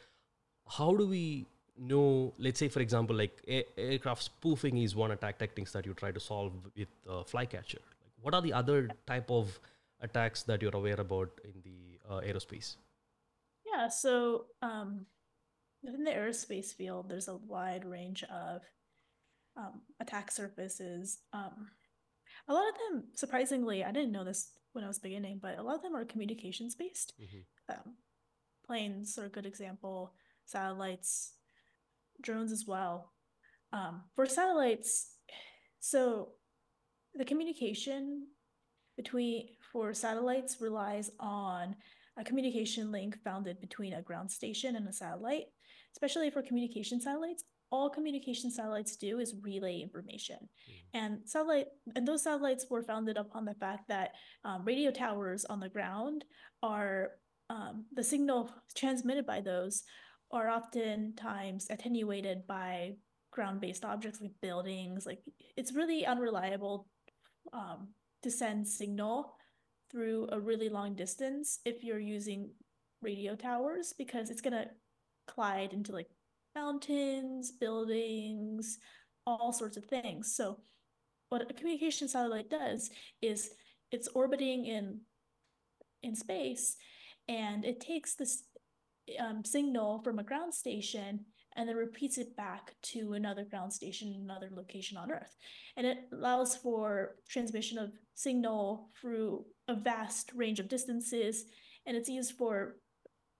how 0.68 0.94
do 0.94 1.06
we 1.06 1.46
know? 1.76 2.32
Let's 2.38 2.58
say, 2.58 2.68
for 2.68 2.80
example, 2.80 3.16
like 3.16 3.42
a- 3.48 3.66
aircraft 3.76 4.22
spoofing 4.22 4.78
is 4.78 4.94
one 4.94 5.10
attack 5.10 5.38
techniques 5.38 5.72
that 5.72 5.86
you 5.86 5.94
try 5.94 6.12
to 6.12 6.20
solve 6.20 6.52
with 6.76 6.88
uh, 7.08 7.24
Flycatcher. 7.24 7.80
Like, 8.00 8.12
what 8.22 8.34
are 8.34 8.42
the 8.42 8.52
other 8.52 8.88
type 9.06 9.30
of 9.30 9.58
attacks 10.00 10.42
that 10.44 10.62
you're 10.62 10.76
aware 10.76 11.00
about 11.00 11.30
in 11.44 11.62
the 11.64 12.14
uh, 12.14 12.20
aerospace? 12.20 12.76
Yeah, 13.66 13.88
so 13.88 14.46
um, 14.62 15.06
within 15.82 16.04
the 16.04 16.10
aerospace 16.10 16.74
field, 16.74 17.08
there's 17.08 17.28
a 17.28 17.36
wide 17.36 17.84
range 17.84 18.24
of 18.24 18.62
um, 19.56 19.82
attack 20.00 20.30
surfaces. 20.30 21.18
Um, 21.32 21.68
a 22.48 22.54
lot 22.54 22.68
of 22.68 22.74
them, 22.74 23.04
surprisingly, 23.14 23.84
I 23.84 23.92
didn't 23.92 24.12
know 24.12 24.24
this 24.24 24.50
when 24.72 24.84
I 24.84 24.88
was 24.88 24.98
beginning, 24.98 25.38
but 25.42 25.58
a 25.58 25.62
lot 25.62 25.76
of 25.76 25.82
them 25.82 25.96
are 25.96 26.04
communications 26.04 26.74
based. 26.74 27.12
Mm-hmm. 27.20 27.74
Um, 27.74 27.94
planes 28.66 29.18
are 29.18 29.26
a 29.26 29.30
good 29.30 29.46
example, 29.46 30.14
satellites, 30.46 31.34
drones 32.22 32.52
as 32.52 32.64
well. 32.66 33.12
Um, 33.72 34.02
for 34.14 34.26
satellites, 34.26 35.14
so 35.80 36.30
the 37.14 37.24
communication 37.24 38.28
between 38.96 39.48
for 39.72 39.92
satellites 39.92 40.56
relies 40.60 41.10
on 41.20 41.76
a 42.18 42.24
communication 42.24 42.90
link 42.90 43.16
founded 43.22 43.60
between 43.60 43.92
a 43.92 44.02
ground 44.02 44.30
station 44.30 44.74
and 44.76 44.88
a 44.88 44.92
satellite. 44.92 45.46
Especially 45.98 46.30
for 46.30 46.42
communication 46.42 47.00
satellites, 47.00 47.44
all 47.70 47.90
communication 47.90 48.50
satellites 48.50 48.96
do 48.96 49.18
is 49.18 49.34
relay 49.42 49.80
information. 49.80 50.36
Mm. 50.40 50.74
And 50.94 51.18
satellite 51.24 51.66
and 51.96 52.06
those 52.06 52.22
satellites 52.22 52.66
were 52.70 52.82
founded 52.82 53.16
upon 53.16 53.44
the 53.44 53.54
fact 53.54 53.88
that 53.88 54.12
um, 54.44 54.64
radio 54.64 54.90
towers 54.90 55.44
on 55.44 55.60
the 55.60 55.68
ground 55.68 56.24
are 56.62 57.10
um, 57.50 57.86
the 57.92 58.04
signal 58.04 58.50
transmitted 58.76 59.26
by 59.26 59.40
those 59.40 59.82
are 60.30 60.50
oftentimes 60.50 61.66
attenuated 61.70 62.46
by 62.46 62.92
ground-based 63.32 63.84
objects 63.84 64.20
like 64.20 64.32
buildings. 64.42 65.06
Like 65.06 65.20
it's 65.56 65.74
really 65.74 66.06
unreliable 66.06 66.86
um, 67.52 67.88
to 68.22 68.30
send 68.30 68.68
signal 68.68 69.34
through 69.90 70.28
a 70.32 70.38
really 70.38 70.68
long 70.68 70.94
distance 70.94 71.60
if 71.64 71.82
you're 71.82 71.98
using 71.98 72.50
radio 73.00 73.34
towers 73.34 73.94
because 73.96 74.28
it's 74.28 74.40
going 74.40 74.66
collide 75.32 75.72
into 75.72 75.92
like 75.92 76.08
mountains, 76.54 77.52
buildings, 77.52 78.78
all 79.26 79.52
sorts 79.52 79.76
of 79.76 79.84
things. 79.84 80.34
So 80.34 80.58
what 81.28 81.42
a 81.42 81.54
communication 81.54 82.08
satellite 82.08 82.50
does 82.50 82.90
is 83.20 83.50
it's 83.92 84.08
orbiting 84.08 84.66
in 84.66 85.00
in 86.02 86.14
space 86.14 86.76
and 87.28 87.64
it 87.64 87.80
takes 87.80 88.14
this 88.14 88.44
um, 89.18 89.44
signal 89.44 90.00
from 90.02 90.18
a 90.18 90.24
ground 90.24 90.54
station 90.54 91.24
and 91.56 91.68
then 91.68 91.76
repeats 91.76 92.18
it 92.18 92.36
back 92.36 92.74
to 92.82 93.14
another 93.14 93.44
ground 93.44 93.72
station 93.72 94.14
another 94.22 94.48
location 94.54 94.96
on 94.96 95.10
Earth. 95.10 95.36
And 95.76 95.86
it 95.86 95.98
allows 96.12 96.56
for 96.56 97.16
transmission 97.28 97.78
of 97.78 97.90
signal 98.14 98.90
through 99.00 99.44
a 99.66 99.74
vast 99.74 100.30
range 100.34 100.60
of 100.60 100.68
distances, 100.68 101.44
and 101.84 101.96
it's 101.96 102.08
used 102.08 102.34
for 102.36 102.76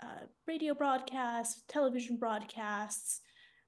uh, 0.02 0.26
radio 0.46 0.74
broadcasts, 0.74 1.62
television 1.68 2.16
broadcasts, 2.16 3.20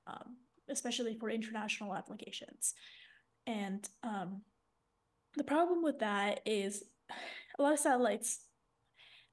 um, 0.06 0.36
especially 0.68 1.16
for 1.18 1.30
international 1.30 1.94
applications. 1.94 2.74
And 3.46 3.88
um, 4.02 4.42
the 5.36 5.44
problem 5.44 5.82
with 5.82 5.98
that 6.00 6.40
is 6.46 6.84
a 7.58 7.62
lot 7.62 7.72
of 7.72 7.78
satellites. 7.78 8.40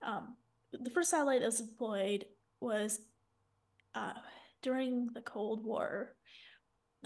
Um, 0.01 0.36
the 0.72 0.89
first 0.89 1.10
satellite 1.12 1.42
that 1.42 1.48
was 1.48 1.62
deployed 1.62 2.25
was 2.62 3.00
uh, 3.96 4.13
during 4.62 5.10
the 5.13 5.22
Cold 5.22 5.63
War. 5.63 6.16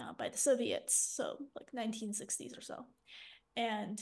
uh, 0.00 0.12
by 0.14 0.28
the 0.28 0.38
Soviets, 0.38 0.94
so 0.94 1.36
like 1.56 1.70
1960s 1.72 2.56
or 2.56 2.62
so. 2.62 2.86
And 3.56 4.00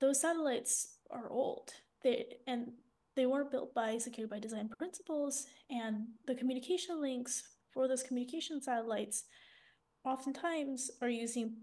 those 0.00 0.20
satellites 0.20 0.98
are 1.10 1.30
old. 1.30 1.70
They 2.02 2.26
and 2.46 2.72
they 3.16 3.26
weren't 3.26 3.50
built 3.50 3.74
by 3.74 3.98
secure 3.98 4.26
by 4.26 4.38
design 4.38 4.68
principles, 4.68 5.46
and 5.70 6.06
the 6.26 6.34
communication 6.34 7.00
links 7.00 7.42
for 7.72 7.88
those 7.88 8.02
communication 8.02 8.60
satellites 8.60 9.24
oftentimes 10.04 10.90
are 11.00 11.08
using 11.08 11.56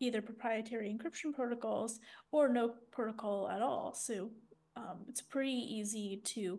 either 0.00 0.20
proprietary 0.20 0.92
encryption 0.92 1.32
protocols 1.32 2.00
or 2.32 2.48
no 2.48 2.74
protocol 2.90 3.48
at 3.48 3.62
all. 3.62 3.94
So 3.94 4.30
um, 4.76 5.04
it's 5.08 5.20
pretty 5.20 5.52
easy 5.52 6.20
to 6.24 6.58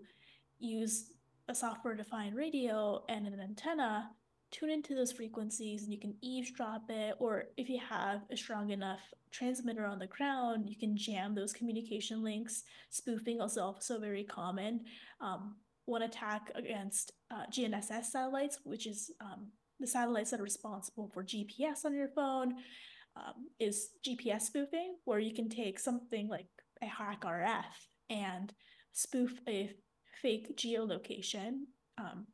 use 0.59 1.11
a 1.49 1.55
software 1.55 1.95
defined 1.95 2.35
radio 2.35 3.03
and 3.09 3.27
an 3.27 3.39
antenna 3.41 4.11
tune 4.53 4.69
into 4.69 4.95
those 4.95 5.11
frequencies 5.11 5.83
and 5.83 5.91
you 5.91 5.99
can 5.99 6.15
eavesdrop 6.21 6.83
it 6.89 7.15
or 7.19 7.45
if 7.57 7.67
you 7.67 7.79
have 7.79 8.21
a 8.31 8.37
strong 8.37 8.69
enough 8.69 9.01
transmitter 9.31 9.85
on 9.85 9.99
the 9.99 10.07
ground 10.07 10.69
you 10.69 10.77
can 10.77 10.95
jam 10.95 11.33
those 11.33 11.51
communication 11.51 12.23
links. 12.23 12.63
Spoofing 12.91 13.41
is 13.41 13.57
also 13.57 13.99
very 13.99 14.23
common. 14.23 14.81
Um, 15.19 15.55
one 15.85 16.03
attack 16.03 16.49
against 16.55 17.11
uh, 17.29 17.45
gnss 17.51 18.05
satellites 18.05 18.59
which 18.63 18.87
is 18.87 19.11
um, 19.19 19.47
the 19.79 19.87
satellites 19.87 20.31
that 20.31 20.39
are 20.39 20.43
responsible 20.43 21.09
for 21.13 21.25
gps 21.25 21.83
on 21.83 21.93
your 21.93 22.07
phone 22.07 22.53
um, 23.17 23.49
is 23.59 23.89
gps 24.07 24.43
spoofing 24.43 24.95
where 25.03 25.19
you 25.19 25.33
can 25.33 25.49
take 25.49 25.77
something 25.79 26.29
like 26.29 26.47
a 26.81 26.85
HackRF 26.85 27.65
and 28.09 28.53
spoof 28.93 29.39
a 29.47 29.71
fake 30.21 30.55
geolocation 30.57 31.63
um, 31.97 32.27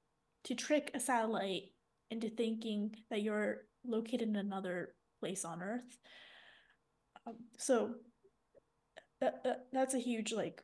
to 0.43 0.53
trick 0.55 0.91
a 0.93 0.99
satellite 0.99 1.71
into 2.11 2.29
thinking 2.29 2.95
that 3.09 3.21
you're 3.21 3.61
located 3.85 4.29
in 4.29 4.35
another 4.35 4.95
place 5.19 5.45
on 5.45 5.61
Earth. 5.61 5.97
Um, 7.27 7.35
so 7.57 7.95
that, 9.21 9.43
that 9.43 9.67
that's 9.71 9.93
a 9.93 9.99
huge 9.99 10.31
like 10.31 10.63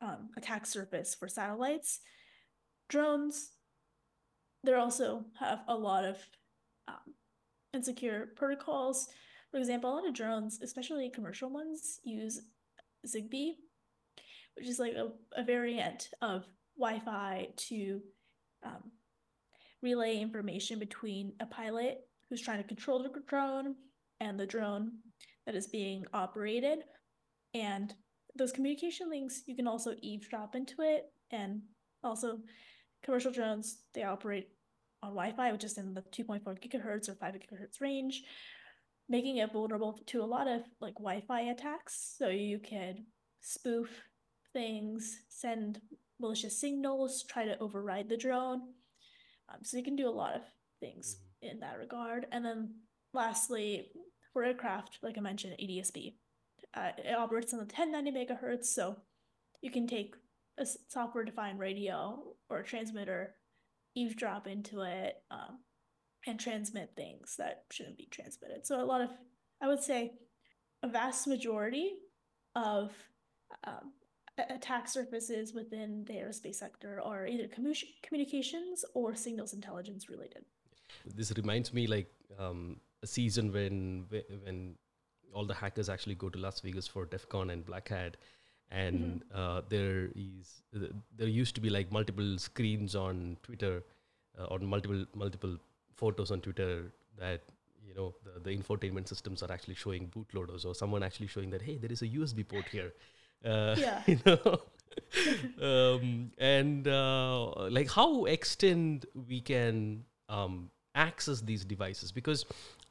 um, 0.00 0.30
attack 0.36 0.66
surface 0.66 1.14
for 1.14 1.28
satellites. 1.28 2.00
Drones, 2.88 3.50
they 4.62 4.74
also 4.74 5.24
have 5.38 5.60
a 5.68 5.74
lot 5.74 6.04
of 6.04 6.16
um, 6.88 7.14
insecure 7.72 8.30
protocols. 8.36 9.08
For 9.50 9.58
example, 9.58 9.92
a 9.92 9.94
lot 9.94 10.08
of 10.08 10.14
drones, 10.14 10.60
especially 10.62 11.10
commercial 11.10 11.50
ones, 11.50 12.00
use 12.04 12.40
Zigbee, 13.06 13.52
which 14.56 14.66
is 14.66 14.78
like 14.78 14.94
a, 14.94 15.10
a 15.36 15.44
variant 15.44 16.10
of 16.20 16.44
Wi-Fi 16.78 17.48
to 17.56 18.00
um, 18.64 18.90
relay 19.84 20.18
information 20.18 20.78
between 20.78 21.34
a 21.40 21.46
pilot 21.46 21.98
who's 22.28 22.40
trying 22.40 22.60
to 22.60 22.66
control 22.66 23.02
the 23.02 23.10
drone 23.28 23.74
and 24.18 24.40
the 24.40 24.46
drone 24.46 24.92
that 25.46 25.54
is 25.54 25.66
being 25.66 26.04
operated. 26.14 26.78
And 27.52 27.94
those 28.34 28.50
communication 28.50 29.10
links, 29.10 29.42
you 29.46 29.54
can 29.54 29.68
also 29.68 29.94
eavesdrop 30.00 30.56
into 30.56 30.76
it. 30.80 31.04
And 31.30 31.60
also, 32.02 32.38
commercial 33.04 33.30
drones, 33.30 33.78
they 33.94 34.02
operate 34.02 34.48
on 35.02 35.10
Wi 35.10 35.32
Fi, 35.32 35.52
which 35.52 35.64
is 35.64 35.76
in 35.76 35.92
the 35.92 36.02
2.4 36.02 36.42
gigahertz 36.58 37.08
or 37.08 37.14
5 37.14 37.34
gigahertz 37.34 37.80
range, 37.80 38.22
making 39.08 39.36
it 39.36 39.52
vulnerable 39.52 40.00
to 40.06 40.22
a 40.22 40.24
lot 40.24 40.48
of 40.48 40.62
like 40.80 40.94
Wi 40.94 41.22
Fi 41.28 41.42
attacks. 41.42 42.14
So 42.18 42.28
you 42.28 42.58
could 42.58 43.04
spoof 43.42 44.02
things, 44.54 45.20
send 45.28 45.80
malicious 46.18 46.58
signals, 46.58 47.24
try 47.28 47.44
to 47.44 47.58
override 47.58 48.08
the 48.08 48.16
drone. 48.16 48.62
Um, 49.54 49.60
so 49.62 49.76
you 49.76 49.84
can 49.84 49.96
do 49.96 50.08
a 50.08 50.10
lot 50.10 50.34
of 50.34 50.42
things 50.80 51.16
mm-hmm. 51.16 51.54
in 51.54 51.60
that 51.60 51.78
regard. 51.78 52.26
And 52.32 52.44
then 52.44 52.74
lastly, 53.12 53.88
for 54.32 54.44
aircraft, 54.44 54.98
like 55.02 55.16
I 55.16 55.20
mentioned, 55.20 55.56
ADSB. 55.60 56.14
Uh, 56.76 56.90
it 56.98 57.16
operates 57.16 57.52
on 57.52 57.60
the 57.60 57.64
1090 57.64 58.10
megahertz, 58.10 58.64
so 58.64 58.96
you 59.62 59.70
can 59.70 59.86
take 59.86 60.16
a 60.58 60.66
software 60.88 61.24
defined 61.24 61.60
radio 61.60 62.20
or 62.50 62.58
a 62.58 62.64
transmitter, 62.64 63.36
eavesdrop 63.94 64.48
into 64.48 64.80
it, 64.80 65.14
um, 65.30 65.60
and 66.26 66.40
transmit 66.40 66.90
things 66.96 67.36
that 67.38 67.64
shouldn't 67.70 67.96
be 67.96 68.08
transmitted. 68.10 68.66
So, 68.66 68.82
a 68.82 68.84
lot 68.84 69.02
of, 69.02 69.10
I 69.62 69.68
would 69.68 69.82
say, 69.82 70.14
a 70.82 70.88
vast 70.88 71.28
majority 71.28 71.92
of 72.56 72.92
um, 73.64 73.92
attack 74.38 74.88
surfaces 74.88 75.54
within 75.54 76.04
the 76.04 76.14
aerospace 76.14 76.56
sector 76.56 77.00
are 77.00 77.26
either 77.26 77.44
commu- 77.44 77.84
communications 78.02 78.84
or 78.94 79.14
signals 79.14 79.52
intelligence 79.52 80.08
related. 80.08 80.44
This 81.14 81.32
reminds 81.36 81.72
me 81.72 81.86
like 81.86 82.12
um, 82.38 82.80
a 83.02 83.06
season 83.06 83.52
when 83.52 84.06
when 84.44 84.76
all 85.32 85.44
the 85.44 85.54
hackers 85.54 85.88
actually 85.88 86.14
go 86.14 86.28
to 86.28 86.38
Las 86.38 86.60
Vegas 86.60 86.86
for 86.86 87.04
DEF 87.06 87.28
CON 87.28 87.50
and 87.50 87.64
Black 87.66 87.88
Hat, 87.88 88.16
and 88.70 89.22
mm-hmm. 89.22 89.40
uh, 89.40 89.62
there 89.68 90.10
is 90.14 90.62
there 91.16 91.28
used 91.28 91.54
to 91.56 91.60
be 91.60 91.70
like 91.70 91.90
multiple 91.92 92.38
screens 92.38 92.94
on 92.94 93.36
Twitter, 93.42 93.82
uh, 94.38 94.46
on 94.46 94.64
multiple 94.66 95.04
multiple 95.14 95.56
photos 95.94 96.30
on 96.30 96.40
Twitter 96.40 96.92
that 97.18 97.42
you 97.86 97.94
know 97.94 98.14
the, 98.24 98.40
the 98.40 98.56
infotainment 98.56 99.08
systems 99.08 99.42
are 99.42 99.52
actually 99.52 99.74
showing 99.74 100.08
bootloaders 100.08 100.64
or 100.64 100.74
someone 100.74 101.02
actually 101.02 101.26
showing 101.26 101.50
that 101.50 101.62
hey 101.62 101.76
there 101.76 101.92
is 101.92 102.02
a 102.02 102.08
USB 102.08 102.46
port 102.46 102.64
here 102.68 102.92
uh, 103.44 103.74
yeah. 103.78 104.02
You 104.06 104.20
know, 104.26 104.60
um, 105.62 106.30
and 106.38 106.86
uh, 106.86 107.68
like 107.68 107.90
how 107.90 108.24
extend 108.26 109.06
we 109.28 109.40
can 109.40 110.04
um, 110.28 110.70
access 110.94 111.40
these 111.40 111.64
devices 111.64 112.12
because 112.12 112.44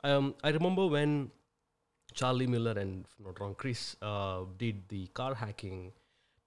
um, 0.04 0.36
I 0.44 0.50
remember 0.50 0.88
when 0.88 1.32
Charlie 2.14 2.48
Miller 2.48 2.72
and 2.72 3.06
if 3.06 3.26
not 3.26 3.40
wrong 3.40 3.56
Chris 3.56 3.96
uh, 4.02 4.42
did 4.58 4.88
the 4.90 5.08
car 5.08 5.34
hacking. 5.34 5.92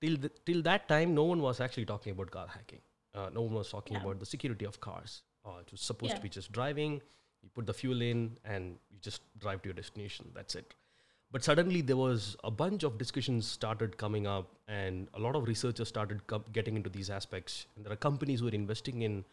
Till 0.01 0.19
the, 0.19 0.31
till 0.45 0.61
that 0.63 0.89
time, 0.89 1.15
no 1.15 1.25
one 1.25 1.41
was 1.41 1.59
actually 1.59 1.87
talking 1.87 2.13
about 2.13 2.31
car 2.31 2.47
hacking. 2.47 2.81
Uh, 3.15 3.31
no 3.33 3.41
one 3.41 3.55
was 3.55 3.71
talking 3.71 3.97
yeah. 3.97 4.03
about 4.03 4.21
the 4.21 4.27
security 4.27 4.67
of 4.67 4.79
cars. 4.79 5.23
Uh, 5.45 5.61
it 5.61 5.73
was 5.73 5.81
supposed 5.81 6.11
yeah. 6.11 6.17
to 6.17 6.23
be 6.23 6.29
just 6.29 6.53
driving. 6.53 7.01
You 7.43 7.49
put 7.55 7.67
the 7.67 7.73
fuel 7.73 8.03
in 8.03 8.37
and 8.45 8.77
you 8.91 8.99
just 9.01 9.23
drive 9.39 9.63
to 9.63 9.69
your 9.69 9.75
destination. 9.75 10.31
That's 10.35 10.55
it 10.55 10.75
but 11.31 11.45
suddenly 11.45 11.81
there 11.81 11.97
was 11.97 12.37
a 12.45 12.51
bunch 12.51 12.83
of 12.83 12.99
discussions 12.99 13.47
started 13.47 13.97
coming 13.99 14.27
up 14.27 14.49
and 14.69 15.09
a 15.15 15.21
lot 15.21 15.37
of 15.37 15.47
researchers 15.47 15.89
started 15.89 16.27
co- 16.27 16.45
getting 16.53 16.77
into 16.77 16.89
these 16.89 17.11
aspects. 17.11 17.67
And 17.77 17.85
there 17.85 17.93
are 17.93 17.97
companies 17.97 18.41
who 18.41 18.49
are 18.49 18.53
investing 18.53 19.03
in 19.03 19.25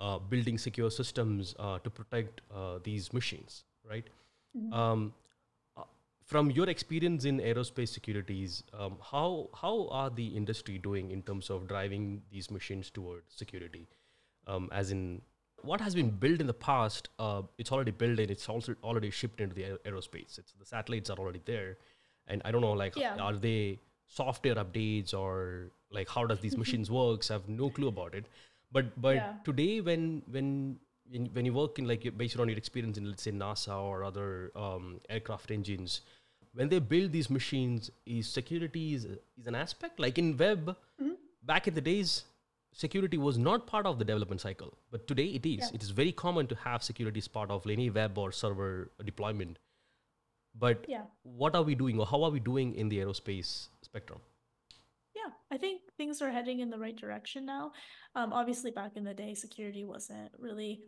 uh, 0.00 0.18
building 0.18 0.58
secure 0.58 0.90
systems 0.90 1.54
uh, 1.58 1.78
to 1.80 1.90
protect 1.90 2.40
uh, 2.54 2.78
these 2.82 3.12
machines 3.12 3.64
right? 3.88 4.04
Mm-hmm. 4.56 4.72
um, 4.72 5.14
uh, 5.76 5.82
from 6.24 6.50
your 6.50 6.68
experience 6.68 7.24
in 7.24 7.38
aerospace 7.40 7.88
securities 7.88 8.62
um, 8.72 8.96
how 9.02 9.48
how 9.60 9.88
are 9.88 10.10
the 10.10 10.28
industry 10.28 10.78
doing 10.78 11.10
in 11.10 11.22
terms 11.22 11.50
of 11.50 11.68
driving 11.68 12.22
these 12.30 12.50
machines 12.50 12.90
toward 12.90 13.22
security? 13.28 13.88
Um, 14.46 14.68
as 14.72 14.90
in 14.90 15.22
what 15.64 15.80
has 15.80 15.94
been 15.94 16.10
built 16.10 16.40
in 16.40 16.46
the 16.46 16.54
past, 16.54 17.08
uh, 17.18 17.42
it's 17.58 17.72
already 17.72 17.90
built 17.90 18.18
in. 18.18 18.30
it's 18.30 18.48
also 18.48 18.74
already 18.82 19.10
shipped 19.10 19.40
into 19.40 19.54
the 19.54 19.78
aerospace. 19.84 20.38
It's 20.38 20.52
the 20.58 20.66
satellites 20.66 21.10
are 21.10 21.18
already 21.18 21.40
there, 21.44 21.78
and 22.26 22.42
I 22.44 22.52
don't 22.52 22.60
know 22.60 22.72
like 22.72 22.96
yeah. 22.96 23.16
are 23.16 23.34
they 23.34 23.78
software 24.06 24.56
updates 24.56 25.14
or 25.14 25.70
like 25.90 26.08
how 26.08 26.24
does 26.26 26.40
these 26.40 26.56
machines 26.64 26.90
works? 26.90 27.30
I 27.30 27.34
have 27.34 27.48
no 27.48 27.70
clue 27.70 27.88
about 27.88 28.14
it. 28.14 28.26
But 28.72 29.00
but 29.00 29.16
yeah. 29.16 29.32
today 29.44 29.80
when 29.80 30.22
when 30.30 30.78
when 31.32 31.44
you 31.44 31.52
work 31.52 31.78
in 31.78 31.86
like 31.86 32.06
based 32.16 32.38
on 32.38 32.48
your 32.48 32.58
experience 32.58 32.98
in 32.98 33.08
let's 33.08 33.22
say 33.22 33.30
NASA 33.30 33.80
or 33.80 34.04
other 34.04 34.50
um, 34.56 35.00
aircraft 35.08 35.50
engines, 35.50 36.00
when 36.54 36.68
they 36.68 36.78
build 36.78 37.12
these 37.12 37.30
machines, 37.30 37.90
is 38.06 38.28
security 38.28 38.94
is, 38.94 39.04
is 39.04 39.46
an 39.46 39.54
aspect 39.54 40.00
like 40.00 40.18
in 40.18 40.36
web 40.36 40.76
mm-hmm. 41.00 41.14
back 41.42 41.68
in 41.68 41.74
the 41.74 41.80
days 41.80 42.24
security 42.74 43.16
was 43.16 43.38
not 43.38 43.66
part 43.66 43.86
of 43.86 43.98
the 43.98 44.04
development 44.04 44.40
cycle, 44.40 44.76
but 44.90 45.06
today 45.06 45.26
it 45.26 45.46
is. 45.46 45.60
Yeah. 45.60 45.74
It 45.74 45.82
is 45.82 45.90
very 45.90 46.12
common 46.12 46.46
to 46.48 46.54
have 46.56 46.82
security 46.82 47.18
as 47.18 47.28
part 47.28 47.50
of 47.50 47.66
any 47.66 47.88
web 47.88 48.18
or 48.18 48.32
server 48.32 48.90
deployment. 49.04 49.58
But 50.58 50.84
yeah. 50.88 51.02
what 51.22 51.54
are 51.54 51.62
we 51.62 51.74
doing, 51.74 51.98
or 51.98 52.06
how 52.06 52.22
are 52.22 52.30
we 52.30 52.40
doing 52.40 52.74
in 52.74 52.88
the 52.88 52.98
aerospace 52.98 53.68
spectrum? 53.82 54.20
Yeah, 55.14 55.32
I 55.50 55.58
think 55.58 55.82
things 55.96 56.20
are 56.22 56.30
heading 56.30 56.60
in 56.60 56.70
the 56.70 56.78
right 56.78 56.96
direction 56.96 57.46
now. 57.46 57.72
Um, 58.14 58.32
obviously, 58.32 58.70
back 58.70 58.92
in 58.96 59.04
the 59.04 59.14
day, 59.14 59.34
security 59.34 59.84
wasn't 59.84 60.30
really 60.38 60.82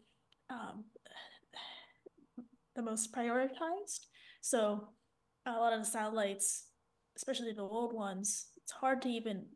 um, 0.51 0.85
the 2.77 2.83
most 2.83 3.13
prioritized. 3.13 4.07
So, 4.41 4.89
a 5.47 5.53
lot 5.53 5.73
of 5.73 5.81
the 5.81 5.87
satellites, 5.87 6.67
especially 7.17 7.53
the 7.53 7.63
old 7.63 7.93
ones, 7.93 8.47
it's 8.57 8.73
hard 8.73 9.03
to 9.03 9.09
even 9.09 9.47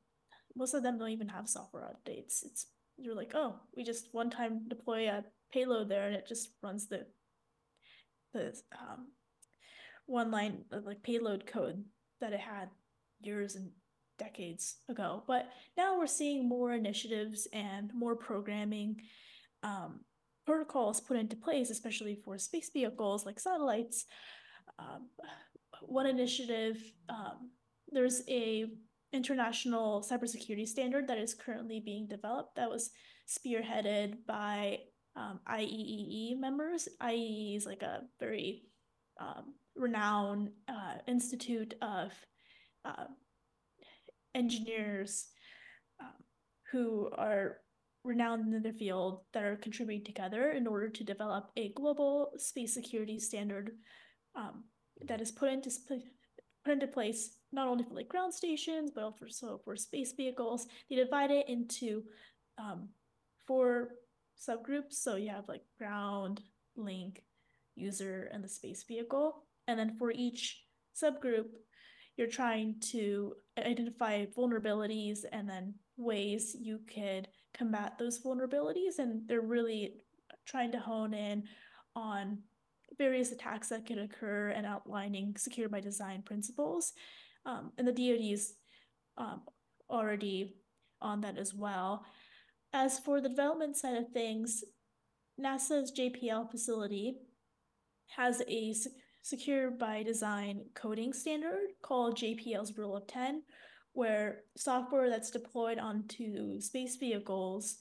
most 0.61 0.75
of 0.75 0.83
them 0.83 0.99
don't 0.99 1.09
even 1.09 1.29
have 1.29 1.49
software 1.49 1.91
updates. 1.91 2.45
It's 2.45 2.67
you're 2.99 3.17
like, 3.17 3.33
oh, 3.35 3.57
we 3.75 3.83
just 3.83 4.09
one 4.13 4.29
time 4.29 4.69
deploy 4.69 5.09
a 5.09 5.25
payload 5.51 5.89
there 5.89 6.07
and 6.07 6.15
it 6.15 6.29
just 6.29 6.51
runs 6.63 6.87
the 6.87 7.07
the 8.35 8.55
um, 8.79 9.09
one 10.05 10.31
line 10.31 10.65
of 10.71 10.85
like 10.85 11.03
payload 11.03 11.47
code 11.47 11.83
that 12.21 12.35
it 12.35 12.41
had 12.41 12.69
years 13.23 13.57
and 13.57 13.71
decades 14.19 14.77
ago. 14.91 15.23
But 15.27 15.49
now 15.79 15.99
we're 15.99 16.07
seeing 16.07 16.47
more 16.47 16.75
initiatives 16.75 17.49
and 17.55 17.91
more 17.95 18.15
programming 18.15 19.01
um, 19.63 20.01
protocols 20.47 21.01
put 21.01 21.17
into 21.17 21.37
place, 21.37 21.71
especially 21.71 22.19
for 22.23 22.37
space 22.37 22.71
vehicles 22.71 23.25
like 23.25 23.41
satellites. 23.41 24.05
Um, 24.79 25.09
one 25.81 26.07
initiative, 26.07 26.77
um, 27.09 27.51
there's 27.91 28.23
a 28.29 28.67
international 29.13 30.05
cybersecurity 30.09 30.67
standard 30.67 31.09
that 31.09 31.19
is 31.19 31.35
currently 31.35 31.81
being 31.81 32.07
developed 32.07 32.55
that 32.57 32.71
was 32.71 32.91
spearheaded 33.29 34.19
by 34.27 34.79
um, 35.17 35.41
IEEE 35.49 36.39
members. 36.39 36.89
IEEE 37.03 37.57
is 37.57 37.67
like 37.67 37.83
a 37.83 38.03
very 38.19 38.63
um, 39.21 39.55
renowned 39.77 40.51
uh, 40.69 40.99
institute 41.07 41.75
of 41.83 42.13
uh, 42.85 43.05
engineers 44.35 45.29
um, 46.01 46.15
who 46.71 47.11
are 47.17 47.59
renowned 48.05 48.55
in 48.55 48.63
their 48.63 48.73
field 48.73 49.21
that 49.35 49.45
are 49.45 49.57
contributing 49.57 50.05
together 50.05 50.53
in 50.53 50.67
order 50.67 50.89
to 50.89 51.05
develop 51.05 51.51
a 51.57 51.73
global 51.75 52.31
space 52.39 52.73
security 52.73 53.19
standard 53.19 53.73
um, 54.35 54.65
that 55.07 55.21
is 55.21 55.31
put 55.31 55.53
into 55.53 55.71
put 56.65 56.73
into 56.73 56.87
place 56.87 57.37
not 57.53 57.69
only 57.69 57.85
for 57.85 57.95
like 57.95 58.09
ground 58.09 58.33
stations 58.33 58.91
but 58.95 59.05
also 59.05 59.61
for 59.65 59.77
space 59.77 60.13
vehicles. 60.13 60.67
They 60.89 60.97
divide 60.97 61.31
it 61.31 61.49
into 61.49 62.05
um, 62.59 62.89
four 63.47 63.91
subgroups. 64.39 64.93
So 64.95 65.17
you 65.17 65.31
have 65.31 65.49
like 65.49 65.63
ground, 65.79 66.43
link, 66.77 67.23
user, 67.75 68.31
and 68.33 68.43
the 68.43 68.49
space 68.49 68.85
vehicle. 68.85 69.45
And 69.67 69.79
then 69.79 69.97
for 69.99 70.11
each 70.11 70.65
subgroup, 71.01 71.47
you're 72.17 72.29
trying 72.29 72.77
to 72.93 73.35
identify 73.59 74.27
vulnerabilities 74.27 75.21
and 75.33 75.49
then 75.49 75.75
ways 75.97 76.57
you 76.59 76.81
could 76.93 77.29
combat 77.55 77.95
those 77.99 78.21
vulnerabilities. 78.23 78.99
And 78.99 79.27
they're 79.27 79.41
really 79.41 79.95
trying 80.47 80.73
to 80.73 80.79
hone 80.79 81.15
in 81.15 81.45
on 81.97 82.39
various 82.99 83.33
attacks 83.33 83.69
that 83.69 83.87
could 83.87 83.99
occur 83.99 84.51
and 84.51 84.67
outlining 84.67 85.37
secure 85.37 85.69
by 85.69 85.81
design 85.81 86.23
principles. 86.23 86.93
Um, 87.47 87.73
and 87.79 87.87
the 87.87 87.93
DoD 87.93 88.33
is 88.33 88.55
um, 89.17 89.43
already 89.89 90.55
on 91.01 91.21
that 91.23 91.39
as 91.39 91.55
well. 91.55 92.05
As 92.73 92.99
for 92.99 93.21
the 93.21 93.29
development 93.29 93.77
side 93.77 93.97
of 93.97 94.09
things, 94.13 94.63
NASA's 95.41 95.93
JPL 95.99 96.51
facility 96.51 97.17
has 98.17 98.43
a 98.49 98.75
secure 99.23 99.71
by 99.71 100.03
design 100.03 100.65
coding 100.75 101.13
standard 101.13 101.69
called 101.83 102.19
JPL's 102.19 102.77
Rule 102.77 102.97
of 102.97 103.07
10, 103.07 103.43
where 103.93 104.43
software 104.57 105.09
that's 105.09 105.31
deployed 105.31 105.79
onto 105.79 106.61
space 106.61 106.97
vehicles, 106.97 107.79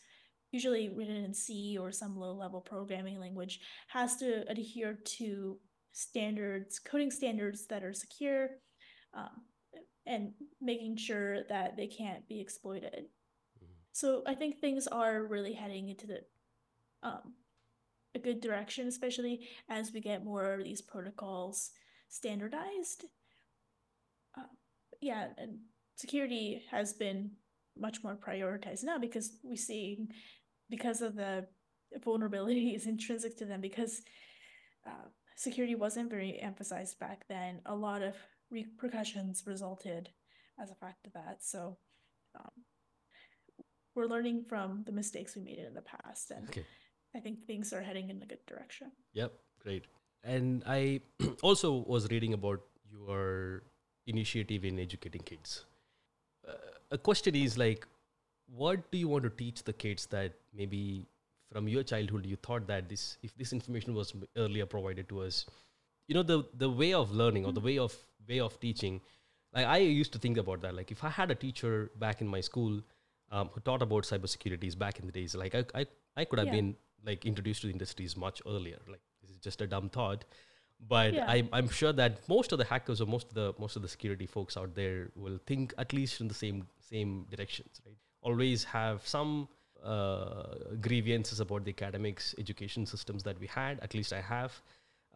usually 0.52 0.90
written 0.90 1.18
in 1.18 1.34
C 1.34 1.78
or 1.80 1.92
some 1.92 2.18
low 2.18 2.34
level 2.34 2.62
programming 2.62 3.20
language, 3.20 3.60
has 3.90 4.16
to 4.18 4.50
adhere 4.50 4.98
to 5.18 5.58
standards, 5.92 6.80
coding 6.80 7.12
standards 7.12 7.68
that 7.68 7.84
are 7.84 7.94
secure, 7.94 8.50
um, 9.14 9.42
and 10.06 10.34
making 10.62 10.98
sure 10.98 11.44
that 11.50 11.78
they 11.78 11.88
can't 11.88 12.28
be 12.28 12.40
exploited. 12.40 13.06
Mm-hmm. 13.58 13.74
So 13.92 14.24
I 14.26 14.36
think 14.36 14.60
things 14.60 14.88
are 14.88 15.24
really 15.24 15.54
heading 15.54 15.90
into 15.90 16.08
the 16.08 16.20
um, 17.04 17.34
a 18.16 18.20
good 18.20 18.42
direction, 18.42 18.88
especially 18.88 19.48
as 19.70 19.94
we 19.94 20.02
get 20.02 20.26
more 20.26 20.54
of 20.54 20.64
these 20.64 20.82
protocols 20.82 21.72
standardized. 22.10 23.06
Uh, 24.38 24.44
yeah, 25.02 25.28
and 25.38 25.60
security 25.96 26.64
has 26.72 26.94
been 26.94 27.32
much 27.78 28.04
more 28.04 28.16
prioritized 28.16 28.84
now 28.84 28.98
because 28.98 29.34
we 29.44 29.56
see 29.56 30.08
because 30.70 31.02
of 31.02 31.16
the 31.16 31.46
vulnerabilities 32.00 32.86
intrinsic 32.88 33.38
to 33.38 33.46
them 33.46 33.62
because 33.62 34.02
uh, 34.88 35.08
security 35.36 35.76
wasn't 35.76 36.10
very 36.10 36.40
emphasized 36.42 37.00
back 37.00 37.24
then 37.30 37.62
a 37.66 37.76
lot 37.76 38.02
of 38.02 38.16
repercussions 38.52 39.44
resulted 39.46 40.10
as 40.62 40.72
a 40.72 40.76
fact 40.76 41.06
of 41.06 41.14
that 41.14 41.38
so 41.42 41.78
um, 42.36 42.52
we're 43.96 44.08
learning 44.08 44.44
from 44.48 44.84
the 44.86 44.92
mistakes 44.92 45.36
we 45.36 45.42
made 45.42 45.60
in 45.60 45.74
the 45.74 45.82
past 45.82 46.32
and 46.32 46.48
okay. 46.50 46.66
I 47.16 47.20
think 47.20 47.46
things 47.46 47.74
are 47.74 47.82
heading 47.82 48.10
in 48.10 48.22
a 48.22 48.26
good 48.26 48.46
direction. 48.46 48.92
Yep, 49.14 49.34
great. 49.64 49.86
And 50.24 50.64
I 50.68 51.02
also 51.42 51.84
was 51.88 52.08
reading 52.10 52.34
about 52.34 52.62
your 52.92 53.64
initiative 54.08 54.66
in 54.66 54.80
educating 54.80 55.22
kids. 55.22 55.66
Uh, 56.48 56.54
a 56.92 56.98
question 56.98 57.36
is 57.36 57.58
like, 57.58 57.88
what 58.48 58.92
do 58.92 58.98
you 58.98 59.08
want 59.08 59.24
to 59.24 59.30
teach 59.30 59.64
the 59.64 59.74
kids 59.74 60.06
that 60.08 60.34
maybe 60.56 61.08
from 61.52 61.68
your 61.68 61.84
childhood 61.84 62.26
you 62.26 62.36
thought 62.36 62.68
that 62.68 62.90
this 62.90 63.18
if 63.24 63.36
this 63.38 63.54
information 63.54 63.94
was 63.94 64.14
earlier 64.38 64.66
provided 64.66 65.10
to 65.10 65.22
us, 65.22 65.46
you 66.10 66.16
know 66.16 66.24
the 66.24 66.44
the 66.58 66.70
way 66.82 66.94
of 67.00 67.12
learning 67.22 67.46
or 67.46 67.54
the 67.54 67.66
way 67.70 67.78
of 67.78 67.96
way 68.28 68.40
of 68.40 68.60
teaching. 68.60 69.00
Like 69.54 69.66
I 69.66 69.78
used 69.78 70.12
to 70.14 70.20
think 70.20 70.38
about 70.38 70.62
that. 70.62 70.76
Like 70.76 70.92
if 70.92 71.04
I 71.04 71.10
had 71.10 71.32
a 71.32 71.36
teacher 71.36 71.92
back 72.06 72.22
in 72.22 72.28
my 72.28 72.42
school 72.42 72.82
um, 73.32 73.50
who 73.54 73.62
taught 73.62 73.84
about 73.84 74.04
cybersecurities 74.04 74.78
back 74.78 75.00
in 75.00 75.06
the 75.06 75.12
days, 75.12 75.36
like 75.36 75.56
I 75.60 75.64
I, 75.82 75.86
I 76.18 76.26
could 76.26 76.40
have 76.40 76.48
yeah. 76.48 76.60
been 76.60 76.76
like 77.06 77.26
introduced 77.26 77.62
to 77.62 77.68
the 77.68 77.74
industries 77.74 78.18
much 78.18 78.42
earlier. 78.48 78.80
Like 78.88 79.04
this 79.22 79.30
is 79.36 79.38
just 79.38 79.62
a 79.62 79.68
dumb 79.68 79.90
thought, 79.90 80.26
but 80.96 81.14
yeah. 81.14 81.36
I, 81.36 81.48
I'm 81.54 81.70
sure 81.70 81.94
that 81.94 82.28
most 82.28 82.52
of 82.52 82.58
the 82.58 82.66
hackers 82.66 83.02
or 83.02 83.06
most 83.06 83.30
of 83.30 83.36
the 83.36 83.54
most 83.60 83.76
of 83.76 83.84
the 83.84 83.88
security 83.88 84.26
folks 84.26 84.58
out 84.58 84.76
there 84.82 85.12
will 85.16 85.40
think 85.46 85.74
at 85.78 85.94
least 85.94 86.22
in 86.22 86.28
the 86.28 86.40
same 86.44 86.68
same 86.90 87.26
directions. 87.30 87.82
Right? 87.86 87.96
Always 88.22 88.64
have 88.64 89.08
some 89.08 89.48
uh, 89.84 90.76
grievances 90.82 91.40
about 91.40 91.64
the 91.66 91.72
academics 91.72 92.36
education 92.38 92.86
systems 92.86 93.24
that 93.24 93.40
we 93.40 93.48
had. 93.48 93.80
At 93.82 93.94
least 93.94 94.12
I 94.12 94.22
have. 94.22 94.62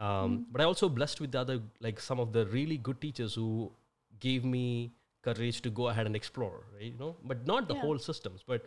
Um, 0.03 0.39
mm. 0.39 0.45
But 0.51 0.61
I 0.61 0.65
also 0.65 0.89
blessed 0.89 1.21
with 1.21 1.31
the 1.31 1.39
other 1.39 1.59
like 1.79 1.99
some 1.99 2.19
of 2.19 2.33
the 2.33 2.45
really 2.47 2.77
good 2.77 2.99
teachers 3.01 3.35
who 3.35 3.71
gave 4.19 4.43
me 4.55 4.91
courage 5.21 5.61
to 5.61 5.69
go 5.69 5.87
ahead 5.87 6.05
and 6.05 6.15
explore. 6.15 6.65
Right? 6.73 6.91
You 6.91 6.99
know, 6.99 7.15
but 7.23 7.45
not 7.47 7.67
the 7.67 7.75
yeah. 7.75 7.81
whole 7.81 7.99
systems. 8.09 8.43
But 8.45 8.65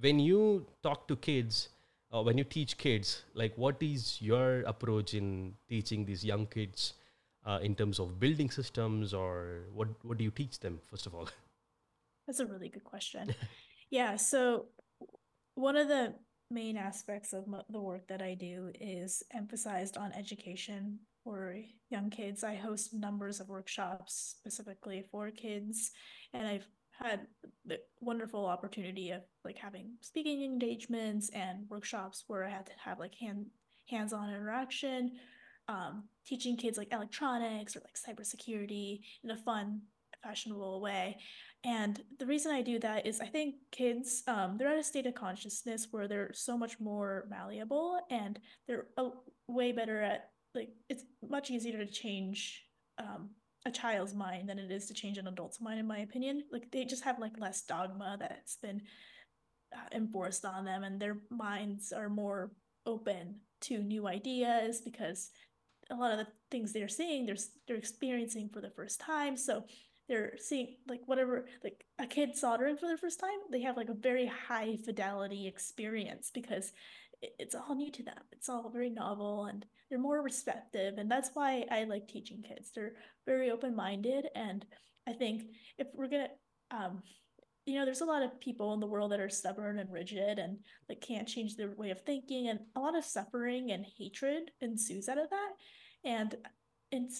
when 0.00 0.18
you 0.18 0.66
talk 0.82 1.06
to 1.08 1.16
kids 1.16 1.68
uh, 2.12 2.22
when 2.22 2.36
you 2.36 2.44
teach 2.44 2.76
kids, 2.76 3.22
like 3.34 3.56
what 3.56 3.76
is 3.80 4.20
your 4.20 4.60
approach 4.62 5.14
in 5.14 5.54
teaching 5.68 6.04
these 6.04 6.24
young 6.24 6.46
kids 6.46 6.94
uh, 7.46 7.58
in 7.62 7.74
terms 7.74 7.98
of 7.98 8.20
building 8.20 8.50
systems, 8.50 9.14
or 9.14 9.64
what 9.74 9.88
what 10.02 10.18
do 10.18 10.24
you 10.24 10.30
teach 10.30 10.60
them 10.60 10.80
first 10.90 11.06
of 11.06 11.14
all? 11.14 11.28
That's 12.26 12.40
a 12.40 12.46
really 12.46 12.68
good 12.68 12.84
question. 12.84 13.34
yeah, 13.90 14.16
so 14.16 14.66
one 15.54 15.76
of 15.76 15.88
the 15.88 16.14
main 16.52 16.76
aspects 16.76 17.32
of 17.32 17.44
the 17.70 17.80
work 17.80 18.06
that 18.08 18.22
I 18.22 18.34
do 18.34 18.70
is 18.80 19.22
emphasized 19.34 19.96
on 19.96 20.12
education 20.12 20.98
for 21.24 21.56
young 21.90 22.10
kids. 22.10 22.44
I 22.44 22.54
host 22.54 22.94
numbers 22.94 23.40
of 23.40 23.48
workshops 23.48 24.36
specifically 24.38 25.04
for 25.10 25.30
kids, 25.30 25.90
and 26.32 26.46
I've 26.46 26.66
had 26.92 27.26
the 27.64 27.78
wonderful 28.00 28.46
opportunity 28.46 29.10
of 29.10 29.22
like 29.44 29.56
having 29.56 29.92
speaking 30.00 30.42
engagements 30.42 31.30
and 31.30 31.68
workshops 31.68 32.24
where 32.26 32.44
I 32.44 32.50
had 32.50 32.66
to 32.66 32.72
have 32.84 32.98
like 32.98 33.14
hand 33.14 33.46
hands-on 33.88 34.28
interaction, 34.30 35.12
um, 35.68 36.04
teaching 36.26 36.56
kids 36.56 36.78
like 36.78 36.92
electronics 36.92 37.76
or 37.76 37.80
like 37.80 37.96
cybersecurity 37.96 39.00
in 39.24 39.30
a 39.30 39.36
fun, 39.36 39.82
fashionable 40.22 40.80
way. 40.80 41.18
And 41.64 42.02
the 42.18 42.26
reason 42.26 42.50
I 42.50 42.62
do 42.62 42.80
that 42.80 43.06
is 43.06 43.20
I 43.20 43.26
think 43.26 43.54
kids, 43.70 44.24
um, 44.26 44.56
they're 44.56 44.72
at 44.72 44.78
a 44.78 44.82
state 44.82 45.06
of 45.06 45.14
consciousness 45.14 45.88
where 45.90 46.08
they're 46.08 46.32
so 46.32 46.58
much 46.58 46.80
more 46.80 47.26
malleable 47.30 48.00
and 48.10 48.40
they're 48.66 48.86
a, 48.96 49.10
way 49.46 49.70
better 49.70 50.02
at 50.02 50.30
like 50.54 50.70
it's 50.88 51.04
much 51.28 51.50
easier 51.50 51.78
to 51.78 51.90
change 51.90 52.64
um, 52.98 53.30
a 53.64 53.70
child's 53.70 54.14
mind 54.14 54.48
than 54.48 54.58
it 54.58 54.72
is 54.72 54.86
to 54.86 54.94
change 54.94 55.18
an 55.18 55.28
adult's 55.28 55.60
mind 55.60 55.78
in 55.78 55.86
my 55.86 55.98
opinion. 55.98 56.42
Like 56.50 56.70
they 56.72 56.84
just 56.84 57.04
have 57.04 57.20
like 57.20 57.38
less 57.38 57.62
dogma 57.62 58.16
that's 58.18 58.56
been 58.56 58.82
uh, 59.74 59.96
enforced 59.96 60.44
on 60.44 60.64
them 60.64 60.82
and 60.82 61.00
their 61.00 61.18
minds 61.30 61.92
are 61.92 62.08
more 62.08 62.50
open 62.86 63.36
to 63.60 63.78
new 63.78 64.08
ideas 64.08 64.80
because 64.80 65.30
a 65.90 65.94
lot 65.94 66.12
of 66.12 66.18
the 66.18 66.26
things 66.50 66.72
they're 66.72 66.88
seeing 66.88 67.24
they're 67.24 67.36
they're 67.68 67.76
experiencing 67.76 68.50
for 68.52 68.60
the 68.60 68.70
first 68.70 69.00
time. 69.00 69.36
So 69.36 69.64
they're 70.12 70.34
seeing 70.36 70.76
like 70.86 71.00
whatever 71.06 71.46
like 71.64 71.86
a 71.98 72.06
kid 72.06 72.36
soldering 72.36 72.76
for 72.76 72.86
the 72.86 72.98
first 72.98 73.18
time 73.18 73.30
they 73.50 73.62
have 73.62 73.78
like 73.78 73.88
a 73.88 73.94
very 73.94 74.26
high 74.26 74.76
fidelity 74.84 75.48
experience 75.48 76.30
because 76.32 76.72
it's 77.38 77.54
all 77.54 77.74
new 77.74 77.90
to 77.92 78.02
them. 78.02 78.18
It's 78.32 78.48
all 78.48 78.68
very 78.68 78.90
novel 78.90 79.46
and 79.46 79.64
they're 79.88 79.98
more 79.98 80.22
receptive 80.22 80.98
and 80.98 81.10
that's 81.10 81.30
why 81.34 81.64
i 81.70 81.84
like 81.84 82.08
teaching 82.08 82.42
kids. 82.42 82.70
They're 82.74 82.94
very 83.26 83.50
open-minded 83.50 84.26
and 84.34 84.64
i 85.08 85.12
think 85.12 85.44
if 85.78 85.88
we're 85.94 86.08
gonna 86.08 86.28
um 86.70 87.02
you 87.64 87.78
know 87.78 87.84
there's 87.84 88.02
a 88.02 88.04
lot 88.04 88.22
of 88.22 88.40
people 88.40 88.74
in 88.74 88.80
the 88.80 88.86
world 88.86 89.12
that 89.12 89.20
are 89.20 89.28
stubborn 89.28 89.78
and 89.78 89.92
rigid 89.92 90.38
and 90.38 90.58
like 90.88 91.00
can't 91.00 91.28
change 91.28 91.56
their 91.56 91.70
way 91.76 91.90
of 91.90 92.00
thinking 92.02 92.48
and 92.48 92.60
a 92.76 92.80
lot 92.80 92.96
of 92.96 93.04
suffering 93.04 93.70
and 93.70 93.86
hatred 93.98 94.50
ensues 94.60 95.08
out 95.08 95.18
of 95.18 95.30
that 95.30 95.52
and 96.04 96.34
and 96.92 97.10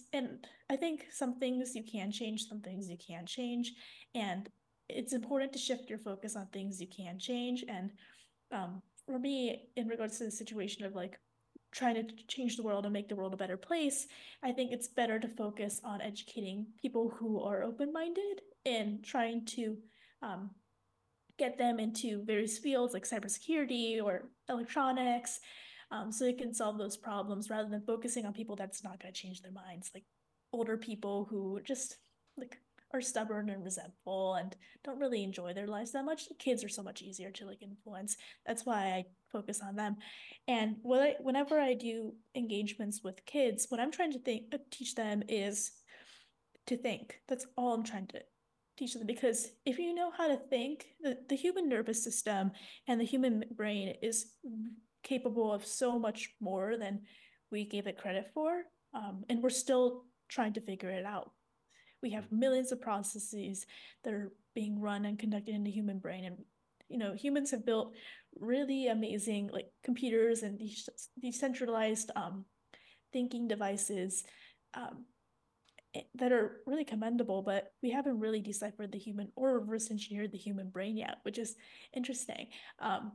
i 0.71 0.77
think 0.77 1.07
some 1.11 1.39
things 1.39 1.75
you 1.75 1.83
can 1.83 2.13
change 2.13 2.47
some 2.49 2.61
things 2.61 2.89
you 2.89 2.97
can't 2.97 3.27
change. 3.27 3.73
And 4.15 4.49
it's 4.89 5.13
important 5.13 5.53
to 5.53 5.59
shift 5.59 5.89
your 5.89 5.99
focus 5.99 6.37
on 6.37 6.47
things 6.47 6.81
you 6.81 6.87
can 6.87 7.19
change. 7.19 7.65
And 7.69 7.91
um, 8.51 8.83
for 9.07 9.19
me, 9.19 9.69
in 9.77 9.89
regards 9.89 10.19
to 10.19 10.25
the 10.25 10.31
situation 10.31 10.85
of 10.85 10.95
like 10.95 11.19
trying 11.73 11.95
to 11.95 12.05
change 12.29 12.57
the 12.57 12.63
world 12.63 12.85
and 12.85 12.93
make 12.93 13.09
the 13.09 13.17
world 13.17 13.33
a 13.33 13.39
better 13.39 13.57
place, 13.57 14.07
I 14.43 14.53
think 14.53 14.73
it's 14.73 14.89
better 14.89 15.19
to 15.19 15.29
focus 15.29 15.81
on 15.85 16.03
educating 16.03 16.67
people 16.81 17.15
who 17.19 17.41
are 17.43 17.63
open 17.63 17.93
minded 17.93 18.43
and 18.67 19.03
trying 19.03 19.47
to 19.47 19.79
um, 20.23 20.51
get 21.39 21.57
them 21.57 21.81
into 21.81 22.23
various 22.25 22.59
fields 22.59 22.93
like 22.93 23.09
cybersecurity 23.09 24.03
or 24.03 24.29
electronics 24.51 25.41
um, 25.93 26.11
so 26.11 26.25
they 26.25 26.33
can 26.33 26.55
solve 26.55 26.79
those 26.79 26.97
problems 26.97 27.51
rather 27.51 27.69
than 27.69 27.83
focusing 27.83 28.25
on 28.25 28.33
people 28.33 28.57
that's 28.57 28.83
not 28.83 29.01
going 29.01 29.13
to 29.13 29.21
change 29.21 29.43
their 29.43 29.53
minds, 29.53 29.91
like 29.95 30.05
older 30.53 30.77
people 30.77 31.27
who 31.31 31.61
just 31.65 31.99
like 32.37 32.57
are 32.95 33.01
stubborn 33.01 33.51
and 33.51 33.65
resentful 33.65 34.35
and 34.35 34.57
don't 34.85 34.99
really 34.99 35.23
enjoy 35.23 35.53
their 35.53 35.67
lives 35.67 35.93
that 35.93 36.05
much. 36.05 36.29
Kids 36.39 36.65
are 36.65 36.69
so 36.69 36.83
much 36.83 37.03
easier 37.03 37.31
to 37.31 37.47
like 37.47 37.63
influence. 37.63 38.17
That's 38.47 38.67
why 38.67 38.87
I 38.87 39.05
focus 39.31 39.61
on 39.63 39.77
them. 39.77 39.97
And 40.49 40.77
what 40.83 41.01
I, 41.01 41.15
whenever 41.21 41.61
I 41.61 41.75
do 41.75 42.15
engagements 42.35 43.03
with 43.03 43.25
kids, 43.25 43.67
what 43.69 43.81
I'm 43.81 43.93
trying 43.93 44.13
to 44.13 44.19
think 44.19 44.55
teach 44.71 44.95
them 44.95 45.23
is 45.29 45.73
to 46.67 46.77
think. 46.77 47.21
That's 47.29 47.47
all 47.57 47.75
I'm 47.75 47.85
trying 47.85 48.07
to 48.09 48.21
teach 48.79 48.95
them 48.95 49.07
because 49.07 49.49
if 49.67 49.79
you 49.79 49.95
know 49.95 50.11
how 50.11 50.29
to 50.29 50.37
think, 50.37 50.87
the, 51.01 51.19
the 51.29 51.37
human 51.37 51.69
nervous 51.69 52.03
system 52.03 52.53
and 52.89 53.01
the 53.01 53.05
human 53.05 53.45
brain 53.57 53.95
is 54.03 54.33
capable 55.03 55.53
of 55.53 55.67
so 55.67 55.99
much 55.99 56.31
more 56.41 56.77
than 56.77 57.01
we 57.51 57.65
gave 57.65 57.87
it 57.87 57.99
credit 57.99 58.31
for. 58.33 58.63
Um, 58.95 59.25
and 59.29 59.43
we're 59.43 59.51
still 59.51 60.05
trying 60.29 60.53
to 60.55 60.61
figure 60.61 60.91
it 60.91 61.05
out 61.05 61.33
we 62.03 62.11
have 62.11 62.31
millions 62.33 62.73
of 62.73 62.81
processes 62.81 63.65
that 64.05 64.13
are 64.13 64.33
being 64.55 64.81
run 64.81 65.05
and 65.05 65.19
conducted 65.19 65.55
in 65.55 65.65
the 65.65 65.71
human 65.71 65.99
brain 65.99 66.25
and 66.25 66.37
you 66.89 66.99
know 66.99 67.15
humans 67.15 67.51
have 67.51 67.65
built 67.65 67.95
really 68.39 68.89
amazing 68.89 69.49
like 69.53 69.69
computers 69.85 70.43
and 70.43 70.59
these 70.59 70.89
decentralized 71.21 72.11
um, 72.17 72.45
thinking 73.13 73.49
devices 73.49 74.25
um, 74.75 75.05
eh, 75.95 76.03
that 76.15 76.33
are 76.33 76.61
really 76.67 76.85
commendable 76.85 77.41
but 77.41 77.73
we 77.83 77.91
haven't 77.91 78.19
really 78.19 78.41
deciphered 78.41 78.93
the 78.93 78.99
human 78.99 79.29
or 79.37 79.59
reverse 79.59 79.91
engineered 79.91 80.33
the 80.33 80.39
human 80.39 80.69
brain 80.69 80.97
yet 80.97 81.19
which 81.23 81.39
is 81.39 81.57
interesting 81.95 82.49
um, 82.81 83.13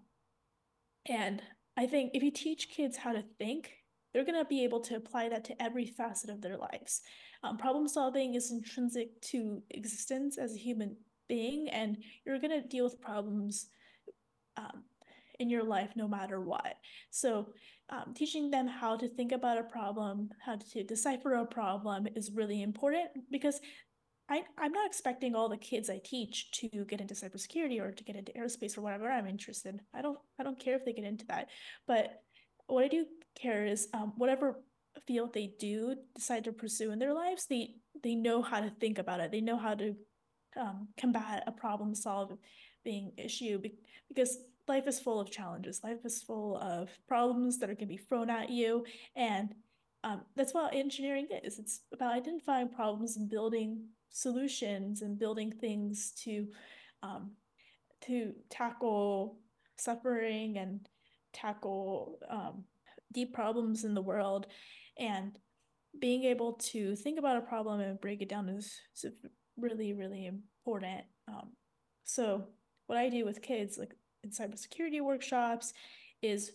and 1.07 1.41
i 1.77 1.85
think 1.85 2.11
if 2.13 2.23
you 2.23 2.31
teach 2.31 2.69
kids 2.69 2.97
how 2.97 3.11
to 3.11 3.23
think 3.37 3.71
they're 4.13 4.25
going 4.25 4.39
to 4.39 4.45
be 4.45 4.63
able 4.63 4.79
to 4.79 4.95
apply 4.95 5.29
that 5.29 5.43
to 5.43 5.61
every 5.61 5.85
facet 5.85 6.29
of 6.29 6.41
their 6.41 6.57
lives 6.57 7.01
um, 7.43 7.57
problem 7.57 7.87
solving 7.87 8.35
is 8.35 8.51
intrinsic 8.51 9.21
to 9.21 9.61
existence 9.71 10.37
as 10.37 10.55
a 10.55 10.59
human 10.59 10.95
being, 11.27 11.69
and 11.69 11.97
you're 12.25 12.39
going 12.39 12.61
to 12.61 12.67
deal 12.67 12.85
with 12.85 13.01
problems 13.01 13.67
um, 14.55 14.83
in 15.39 15.49
your 15.49 15.63
life 15.63 15.91
no 15.95 16.07
matter 16.07 16.41
what. 16.41 16.75
So, 17.11 17.49
um, 17.89 18.13
teaching 18.13 18.51
them 18.51 18.67
how 18.67 18.97
to 18.97 19.07
think 19.07 19.31
about 19.31 19.57
a 19.57 19.63
problem, 19.63 20.29
how 20.43 20.57
to 20.73 20.83
decipher 20.83 21.35
a 21.35 21.45
problem 21.45 22.05
is 22.15 22.31
really 22.33 22.61
important 22.61 23.07
because 23.31 23.61
I, 24.29 24.43
I'm 24.57 24.73
not 24.73 24.87
expecting 24.87 25.35
all 25.35 25.47
the 25.47 25.57
kids 25.57 25.89
I 25.89 26.01
teach 26.03 26.51
to 26.51 26.85
get 26.85 26.99
into 26.99 27.13
cybersecurity 27.13 27.81
or 27.81 27.91
to 27.91 28.03
get 28.03 28.15
into 28.15 28.33
aerospace 28.33 28.77
or 28.77 28.81
whatever 28.81 29.09
I'm 29.09 29.27
interested. 29.27 29.79
I 29.93 30.01
don't 30.01 30.19
I 30.39 30.43
don't 30.43 30.59
care 30.59 30.75
if 30.75 30.83
they 30.83 30.93
get 30.93 31.05
into 31.05 31.25
that, 31.27 31.47
but 31.87 32.21
what 32.67 32.83
I 32.83 32.87
do 32.89 33.05
care 33.35 33.65
is 33.65 33.87
um, 33.93 34.13
whatever 34.17 34.59
field 35.05 35.33
they 35.33 35.53
do 35.59 35.95
decide 36.15 36.43
to 36.43 36.51
pursue 36.51 36.91
in 36.91 36.99
their 36.99 37.13
lives, 37.13 37.45
they 37.45 37.75
they 38.03 38.15
know 38.15 38.41
how 38.41 38.59
to 38.59 38.69
think 38.69 38.97
about 38.97 39.19
it. 39.21 39.31
They 39.31 39.41
know 39.41 39.57
how 39.57 39.75
to 39.75 39.95
um, 40.59 40.89
combat 40.97 41.43
a 41.47 41.51
problem 41.51 41.95
solving 41.95 42.37
issue 43.17 43.61
because 44.09 44.39
life 44.67 44.87
is 44.87 44.99
full 44.99 45.19
of 45.19 45.31
challenges. 45.31 45.81
Life 45.83 46.05
is 46.05 46.21
full 46.21 46.57
of 46.57 46.89
problems 47.07 47.59
that 47.59 47.69
are 47.69 47.75
going 47.75 47.87
to 47.87 47.95
be 47.95 47.97
thrown 47.97 48.29
at 48.29 48.49
you, 48.49 48.85
and 49.15 49.53
um, 50.03 50.21
that's 50.35 50.53
what 50.53 50.73
engineering 50.73 51.27
is. 51.43 51.59
It's 51.59 51.81
about 51.93 52.13
identifying 52.13 52.69
problems 52.69 53.17
and 53.17 53.29
building 53.29 53.85
solutions 54.09 55.01
and 55.01 55.19
building 55.19 55.51
things 55.51 56.11
to 56.23 56.47
um, 57.03 57.31
to 58.01 58.33
tackle 58.49 59.37
suffering 59.77 60.57
and 60.57 60.87
tackle 61.33 62.19
um, 62.29 62.63
deep 63.13 63.33
problems 63.33 63.83
in 63.83 63.93
the 63.93 64.01
world 64.01 64.47
and 64.97 65.39
being 65.99 66.23
able 66.23 66.53
to 66.53 66.95
think 66.95 67.17
about 67.17 67.37
a 67.37 67.41
problem 67.41 67.79
and 67.79 67.99
break 68.01 68.21
it 68.21 68.29
down 68.29 68.49
is, 68.49 68.79
really, 69.59 69.93
really 69.93 70.27
important. 70.27 71.01
Um, 71.27 71.49
so 72.03 72.45
what 72.85 72.97
I 72.97 73.09
do 73.09 73.25
with 73.25 73.41
kids, 73.41 73.77
like 73.77 73.95
in 74.23 74.29
cybersecurity 74.29 75.01
workshops, 75.01 75.73
is 76.21 76.51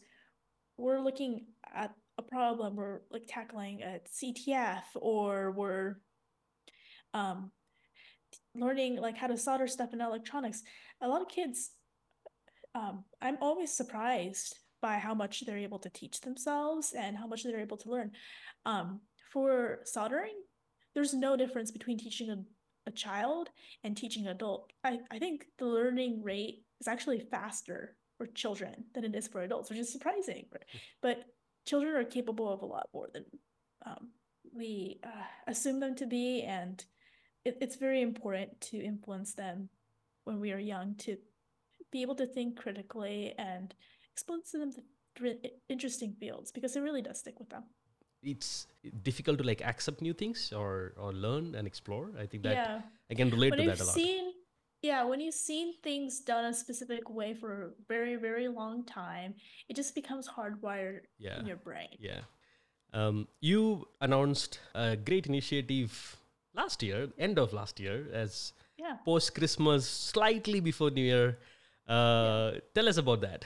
we're 0.76 1.00
looking 1.00 1.46
at 1.74 1.94
a 2.18 2.22
problem, 2.22 2.76
we're 2.76 3.00
like 3.10 3.24
tackling 3.26 3.82
a 3.82 4.00
CTF, 4.08 4.82
or 4.94 5.50
we're 5.52 5.96
um, 7.14 7.50
learning 8.54 8.96
like 8.96 9.16
how 9.16 9.26
to 9.26 9.36
solder 9.36 9.66
stuff 9.66 9.92
in 9.92 10.00
electronics. 10.00 10.62
A 11.00 11.08
lot 11.08 11.22
of 11.22 11.28
kids, 11.28 11.70
um, 12.74 13.04
I'm 13.20 13.38
always 13.40 13.72
surprised 13.72 14.58
by 14.80 14.98
how 14.98 15.14
much 15.14 15.46
they're 15.46 15.58
able 15.58 15.78
to 15.78 15.90
teach 15.90 16.20
themselves 16.20 16.92
and 16.92 17.16
how 17.16 17.26
much 17.26 17.44
they're 17.44 17.60
able 17.60 17.76
to 17.78 17.90
learn. 17.90 18.10
Um, 18.66 19.00
for 19.32 19.80
soldering, 19.84 20.34
there's 20.94 21.14
no 21.14 21.36
difference 21.36 21.70
between 21.70 21.98
teaching 21.98 22.30
a, 22.30 22.38
a 22.86 22.92
child 22.92 23.48
and 23.84 23.96
teaching 23.96 24.26
an 24.26 24.32
adult. 24.32 24.72
I, 24.84 24.98
I 25.10 25.18
think 25.18 25.46
the 25.58 25.66
learning 25.66 26.22
rate 26.22 26.64
is 26.80 26.88
actually 26.88 27.20
faster 27.20 27.96
for 28.18 28.26
children 28.26 28.84
than 28.94 29.04
it 29.04 29.14
is 29.14 29.28
for 29.28 29.42
adults, 29.42 29.70
which 29.70 29.78
is 29.78 29.92
surprising. 29.92 30.46
But 31.00 31.24
children 31.66 31.94
are 31.94 32.04
capable 32.04 32.52
of 32.52 32.62
a 32.62 32.66
lot 32.66 32.88
more 32.92 33.08
than 33.12 33.24
um, 33.86 34.08
we 34.54 34.98
uh, 35.04 35.24
assume 35.46 35.80
them 35.80 35.94
to 35.96 36.06
be, 36.06 36.42
and 36.42 36.84
it, 37.44 37.58
it's 37.60 37.76
very 37.76 38.02
important 38.02 38.60
to 38.60 38.82
influence 38.82 39.34
them 39.34 39.68
when 40.24 40.40
we 40.40 40.52
are 40.52 40.58
young 40.58 40.94
to 40.96 41.16
be 41.90 42.02
able 42.02 42.14
to 42.14 42.26
think 42.26 42.58
critically 42.58 43.34
and 43.38 43.74
expose 44.12 44.50
them 44.52 44.72
to 44.72 44.82
interesting 45.68 46.14
fields 46.18 46.50
because 46.52 46.74
it 46.76 46.80
really 46.80 47.02
does 47.02 47.18
stick 47.18 47.38
with 47.38 47.50
them. 47.50 47.64
It's 48.22 48.66
difficult 49.02 49.38
to 49.38 49.44
like 49.44 49.62
accept 49.62 50.00
new 50.00 50.14
things 50.14 50.52
or 50.52 50.94
or 50.96 51.12
learn 51.12 51.54
and 51.54 51.66
explore. 51.66 52.10
I 52.18 52.26
think 52.26 52.44
that 52.44 52.54
yeah. 52.54 52.80
i 53.10 53.14
can 53.14 53.30
relate 53.30 53.50
when 53.50 53.60
to 53.60 53.66
that 53.66 53.80
a 53.80 53.84
lot. 53.84 53.94
seen, 53.94 54.31
yeah 54.82 55.04
when 55.04 55.20
you've 55.20 55.34
seen 55.34 55.72
things 55.82 56.20
done 56.20 56.44
a 56.44 56.54
specific 56.54 57.08
way 57.08 57.34
for 57.34 57.62
a 57.62 57.68
very 57.88 58.16
very 58.16 58.48
long 58.48 58.84
time 58.84 59.34
it 59.68 59.76
just 59.76 59.94
becomes 59.94 60.28
hardwired 60.28 61.00
yeah. 61.18 61.38
in 61.38 61.46
your 61.46 61.56
brain 61.56 61.88
yeah 61.98 62.20
um, 62.94 63.26
you 63.40 63.86
announced 64.00 64.60
a 64.74 64.96
great 64.96 65.26
initiative 65.26 66.16
last 66.54 66.82
year 66.82 67.08
end 67.18 67.38
of 67.38 67.52
last 67.52 67.80
year 67.80 68.06
as 68.12 68.52
yeah. 68.78 68.96
post 69.04 69.34
christmas 69.34 69.88
slightly 69.88 70.60
before 70.60 70.90
new 70.90 71.04
year 71.04 71.38
uh, 71.88 72.52
tell 72.74 72.88
us 72.88 72.96
about 72.98 73.20
that 73.20 73.44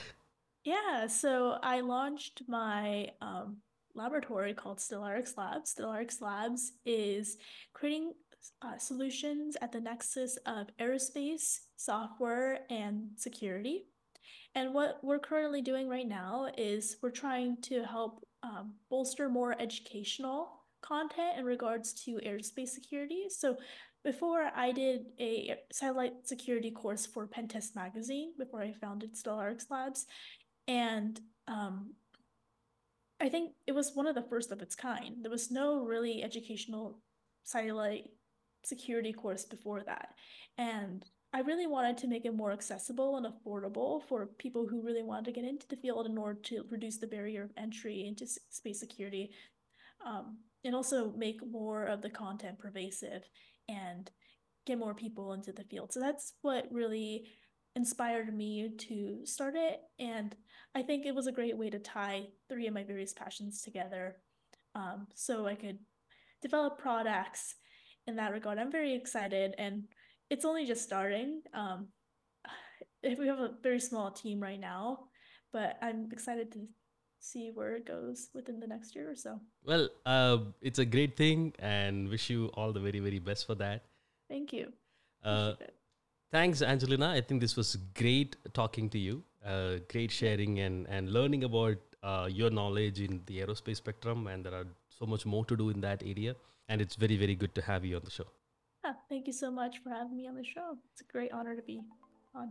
yeah, 0.67 1.07
so 1.07 1.59
I 1.63 1.81
launched 1.81 2.43
my 2.49 3.11
um, 3.21 3.59
laboratory 3.95 4.53
called 4.53 4.79
Stellaryx 4.79 5.37
Labs. 5.37 5.73
Stellaryx 5.73 6.21
Labs 6.21 6.73
is 6.85 7.37
creating 7.73 8.15
uh, 8.63 8.79
solutions 8.79 9.57
at 9.61 9.73
the 9.73 9.81
nexus 9.81 10.39
of 10.47 10.69
aerospace, 10.81 11.61
software, 11.77 12.61
and 12.71 13.11
security. 13.17 13.85
And 14.55 14.73
what 14.73 14.99
we're 15.03 15.19
currently 15.19 15.61
doing 15.61 15.89
right 15.89 16.09
now 16.09 16.49
is 16.57 16.97
we're 17.03 17.11
trying 17.11 17.59
to 17.63 17.85
help 17.85 18.27
um, 18.43 18.75
bolster 18.89 19.29
more 19.29 19.55
educational 19.61 20.63
content 20.81 21.39
in 21.39 21.45
regards 21.45 21.93
to 22.05 22.21
aerospace 22.25 22.69
security. 22.69 23.25
So 23.29 23.57
before 24.05 24.51
I 24.55 24.73
did 24.73 25.07
a 25.19 25.57
satellite 25.73 26.27
security 26.27 26.71
course 26.71 27.05
for 27.05 27.27
Pentest 27.27 27.75
Magazine 27.75 28.33
before 28.39 28.63
I 28.63 28.73
founded 28.73 29.15
Stellaryx 29.15 29.65
Labs, 29.69 30.07
and 30.69 31.21
um, 31.49 31.95
I 33.21 33.29
think 33.29 33.53
it 33.67 33.73
was 33.73 33.93
one 33.95 34.07
of 34.07 34.15
the 34.15 34.23
first 34.23 34.53
of 34.53 34.63
its 34.63 34.75
kind. 34.75 35.17
There 35.23 35.31
was 35.31 35.51
no 35.51 35.85
really 35.85 36.23
educational 36.23 37.01
satellite 37.45 38.11
security 38.67 39.13
course 39.13 39.45
before 39.45 39.83
that. 39.85 40.15
And 40.59 41.05
I 41.33 41.41
really 41.41 41.67
wanted 41.67 41.99
to 41.99 42.09
make 42.09 42.25
it 42.25 42.35
more 42.35 42.53
accessible 42.53 43.17
and 43.17 43.27
affordable 43.27 44.03
for 44.09 44.27
people 44.39 44.67
who 44.67 44.83
really 44.83 45.03
wanted 45.03 45.27
to 45.27 45.33
get 45.33 45.45
into 45.45 45.69
the 45.69 45.77
field 45.77 46.07
in 46.07 46.17
order 46.17 46.41
to 46.45 46.65
reduce 46.71 46.99
the 46.99 47.07
barrier 47.07 47.43
of 47.43 47.51
entry 47.57 48.07
into 48.07 48.27
space 48.27 48.81
security 48.81 49.31
um, 50.05 50.39
and 50.65 50.75
also 50.75 51.13
make 51.13 51.47
more 51.47 51.85
of 51.85 52.03
the 52.03 52.11
content 52.11 52.59
pervasive 52.59 53.23
and 53.69 54.11
get 54.67 54.79
more 54.79 54.95
people 54.95 55.33
into 55.33 55.53
the 55.53 55.65
field. 55.65 55.93
So 55.93 56.01
that's 56.01 56.35
what 56.43 56.67
really 56.71 57.27
inspired 57.75 58.35
me 58.35 58.71
to 58.79 59.21
start 59.25 59.55
it. 59.57 59.81
And 59.99 60.35
I 60.75 60.83
think 60.83 61.05
it 61.05 61.15
was 61.15 61.27
a 61.27 61.33
great 61.33 61.57
way 61.57 61.71
to 61.71 61.79
tie 61.79 62.29
three 62.49 62.67
of 62.67 62.75
my 62.75 62.85
various 62.85 63.13
passions 63.13 63.63
together 63.63 64.17
um, 64.75 65.07
so 65.15 65.47
I 65.47 65.55
could 65.55 65.79
develop 66.43 66.79
products 66.79 67.55
in 68.07 68.17
that 68.17 68.33
regard. 68.33 68.59
I'm 68.59 68.71
very 68.71 68.95
excited 68.95 69.55
and 69.59 69.85
it's 70.31 70.45
only 70.45 70.65
just 70.65 70.83
starting. 70.83 71.43
Um, 71.55 71.89
we 73.19 73.27
have 73.27 73.39
a 73.39 73.51
very 73.63 73.81
small 73.81 74.11
team 74.11 74.41
right 74.41 74.61
now, 74.61 75.09
but 75.53 75.79
I'm 75.83 76.09
excited 76.13 76.53
to 76.53 76.61
see 77.21 77.51
where 77.53 77.77
it 77.77 77.87
goes 77.87 78.29
within 78.35 78.61
the 78.61 78.67
next 78.67 78.95
year 78.95 79.11
or 79.11 79.15
so. 79.17 79.41
Well, 79.65 79.89
uh, 80.05 80.39
it's 80.61 80.79
a 80.79 80.85
great 80.85 81.17
thing, 81.17 81.53
and 81.59 82.09
wish 82.09 82.31
you 82.31 82.47
all 82.55 82.73
the 82.73 82.81
very 82.81 83.01
very 83.01 83.19
best 83.19 83.47
for 83.47 83.55
that. 83.57 83.85
Thank 84.29 84.53
you. 84.53 84.73
Uh, 85.25 85.55
thanks, 86.31 86.63
Angelina. 86.63 87.11
I 87.11 87.21
think 87.21 87.41
this 87.41 87.57
was 87.57 87.77
great 87.95 88.37
talking 88.55 88.89
to 88.91 88.99
you. 88.99 89.23
Uh, 89.45 89.79
great 89.89 90.11
sharing 90.11 90.61
and 90.61 90.87
and 90.89 91.13
learning 91.13 91.45
about 91.45 91.79
uh, 92.03 92.29
your 92.31 92.51
knowledge 92.51 93.01
in 93.01 93.23
the 93.27 93.41
aerospace 93.41 93.77
spectrum, 93.77 94.27
and 94.27 94.45
there 94.45 94.55
are 94.55 94.67
so 94.89 95.07
much 95.07 95.27
more 95.27 95.45
to 95.45 95.57
do 95.57 95.71
in 95.71 95.81
that 95.81 96.03
area. 96.05 96.37
And 96.69 96.81
it's 96.81 96.97
very 96.97 97.17
very 97.17 97.35
good 97.35 97.55
to 97.55 97.63
have 97.63 97.85
you 97.85 97.97
on 97.97 98.03
the 98.05 98.11
show. 98.11 98.27
Yeah, 98.85 98.93
thank 99.09 99.27
you 99.27 99.33
so 99.33 99.51
much 99.51 99.83
for 99.83 99.91
having 99.91 100.17
me 100.17 100.29
on 100.29 100.37
the 100.37 100.45
show. 100.45 100.79
It's 100.93 101.01
a 101.01 101.13
great 101.13 101.33
honor 101.33 101.57
to 101.57 101.63
be 101.63 101.81
on. 102.35 102.51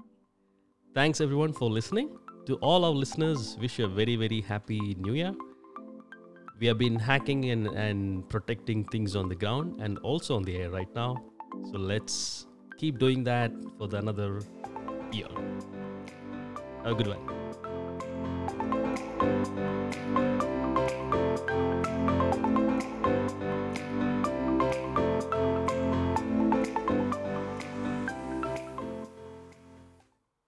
Thanks 0.94 1.20
everyone 1.22 1.54
for 1.54 1.70
listening. 1.70 2.18
To 2.46 2.56
all 2.56 2.86
our 2.86 2.92
listeners, 2.92 3.58
wish 3.60 3.80
you 3.80 3.86
a 3.86 3.88
very, 3.88 4.16
very 4.16 4.40
happy 4.42 4.96
new 5.00 5.14
year. 5.14 5.34
We 6.60 6.68
have 6.68 6.78
been 6.78 6.98
hacking 6.98 7.50
and, 7.50 7.68
and 7.68 8.30
protecting 8.30 8.86
things 8.86 9.16
on 9.16 9.28
the 9.28 9.36
ground 9.36 9.82
and 9.82 9.98
also 10.00 10.36
on 10.38 10.44
the 10.44 10.56
air 10.56 10.70
right 10.70 10.88
now. 10.96 11.18
So 11.72 11.78
let's 11.78 12.46
keep 12.78 12.98
doing 12.98 13.24
that 13.26 13.52
for 13.78 13.88
the 13.88 13.98
another 13.98 14.42
year. 15.12 15.28
Have 16.84 16.94
a 16.94 16.96
good 16.96 17.08
one. 17.08 17.36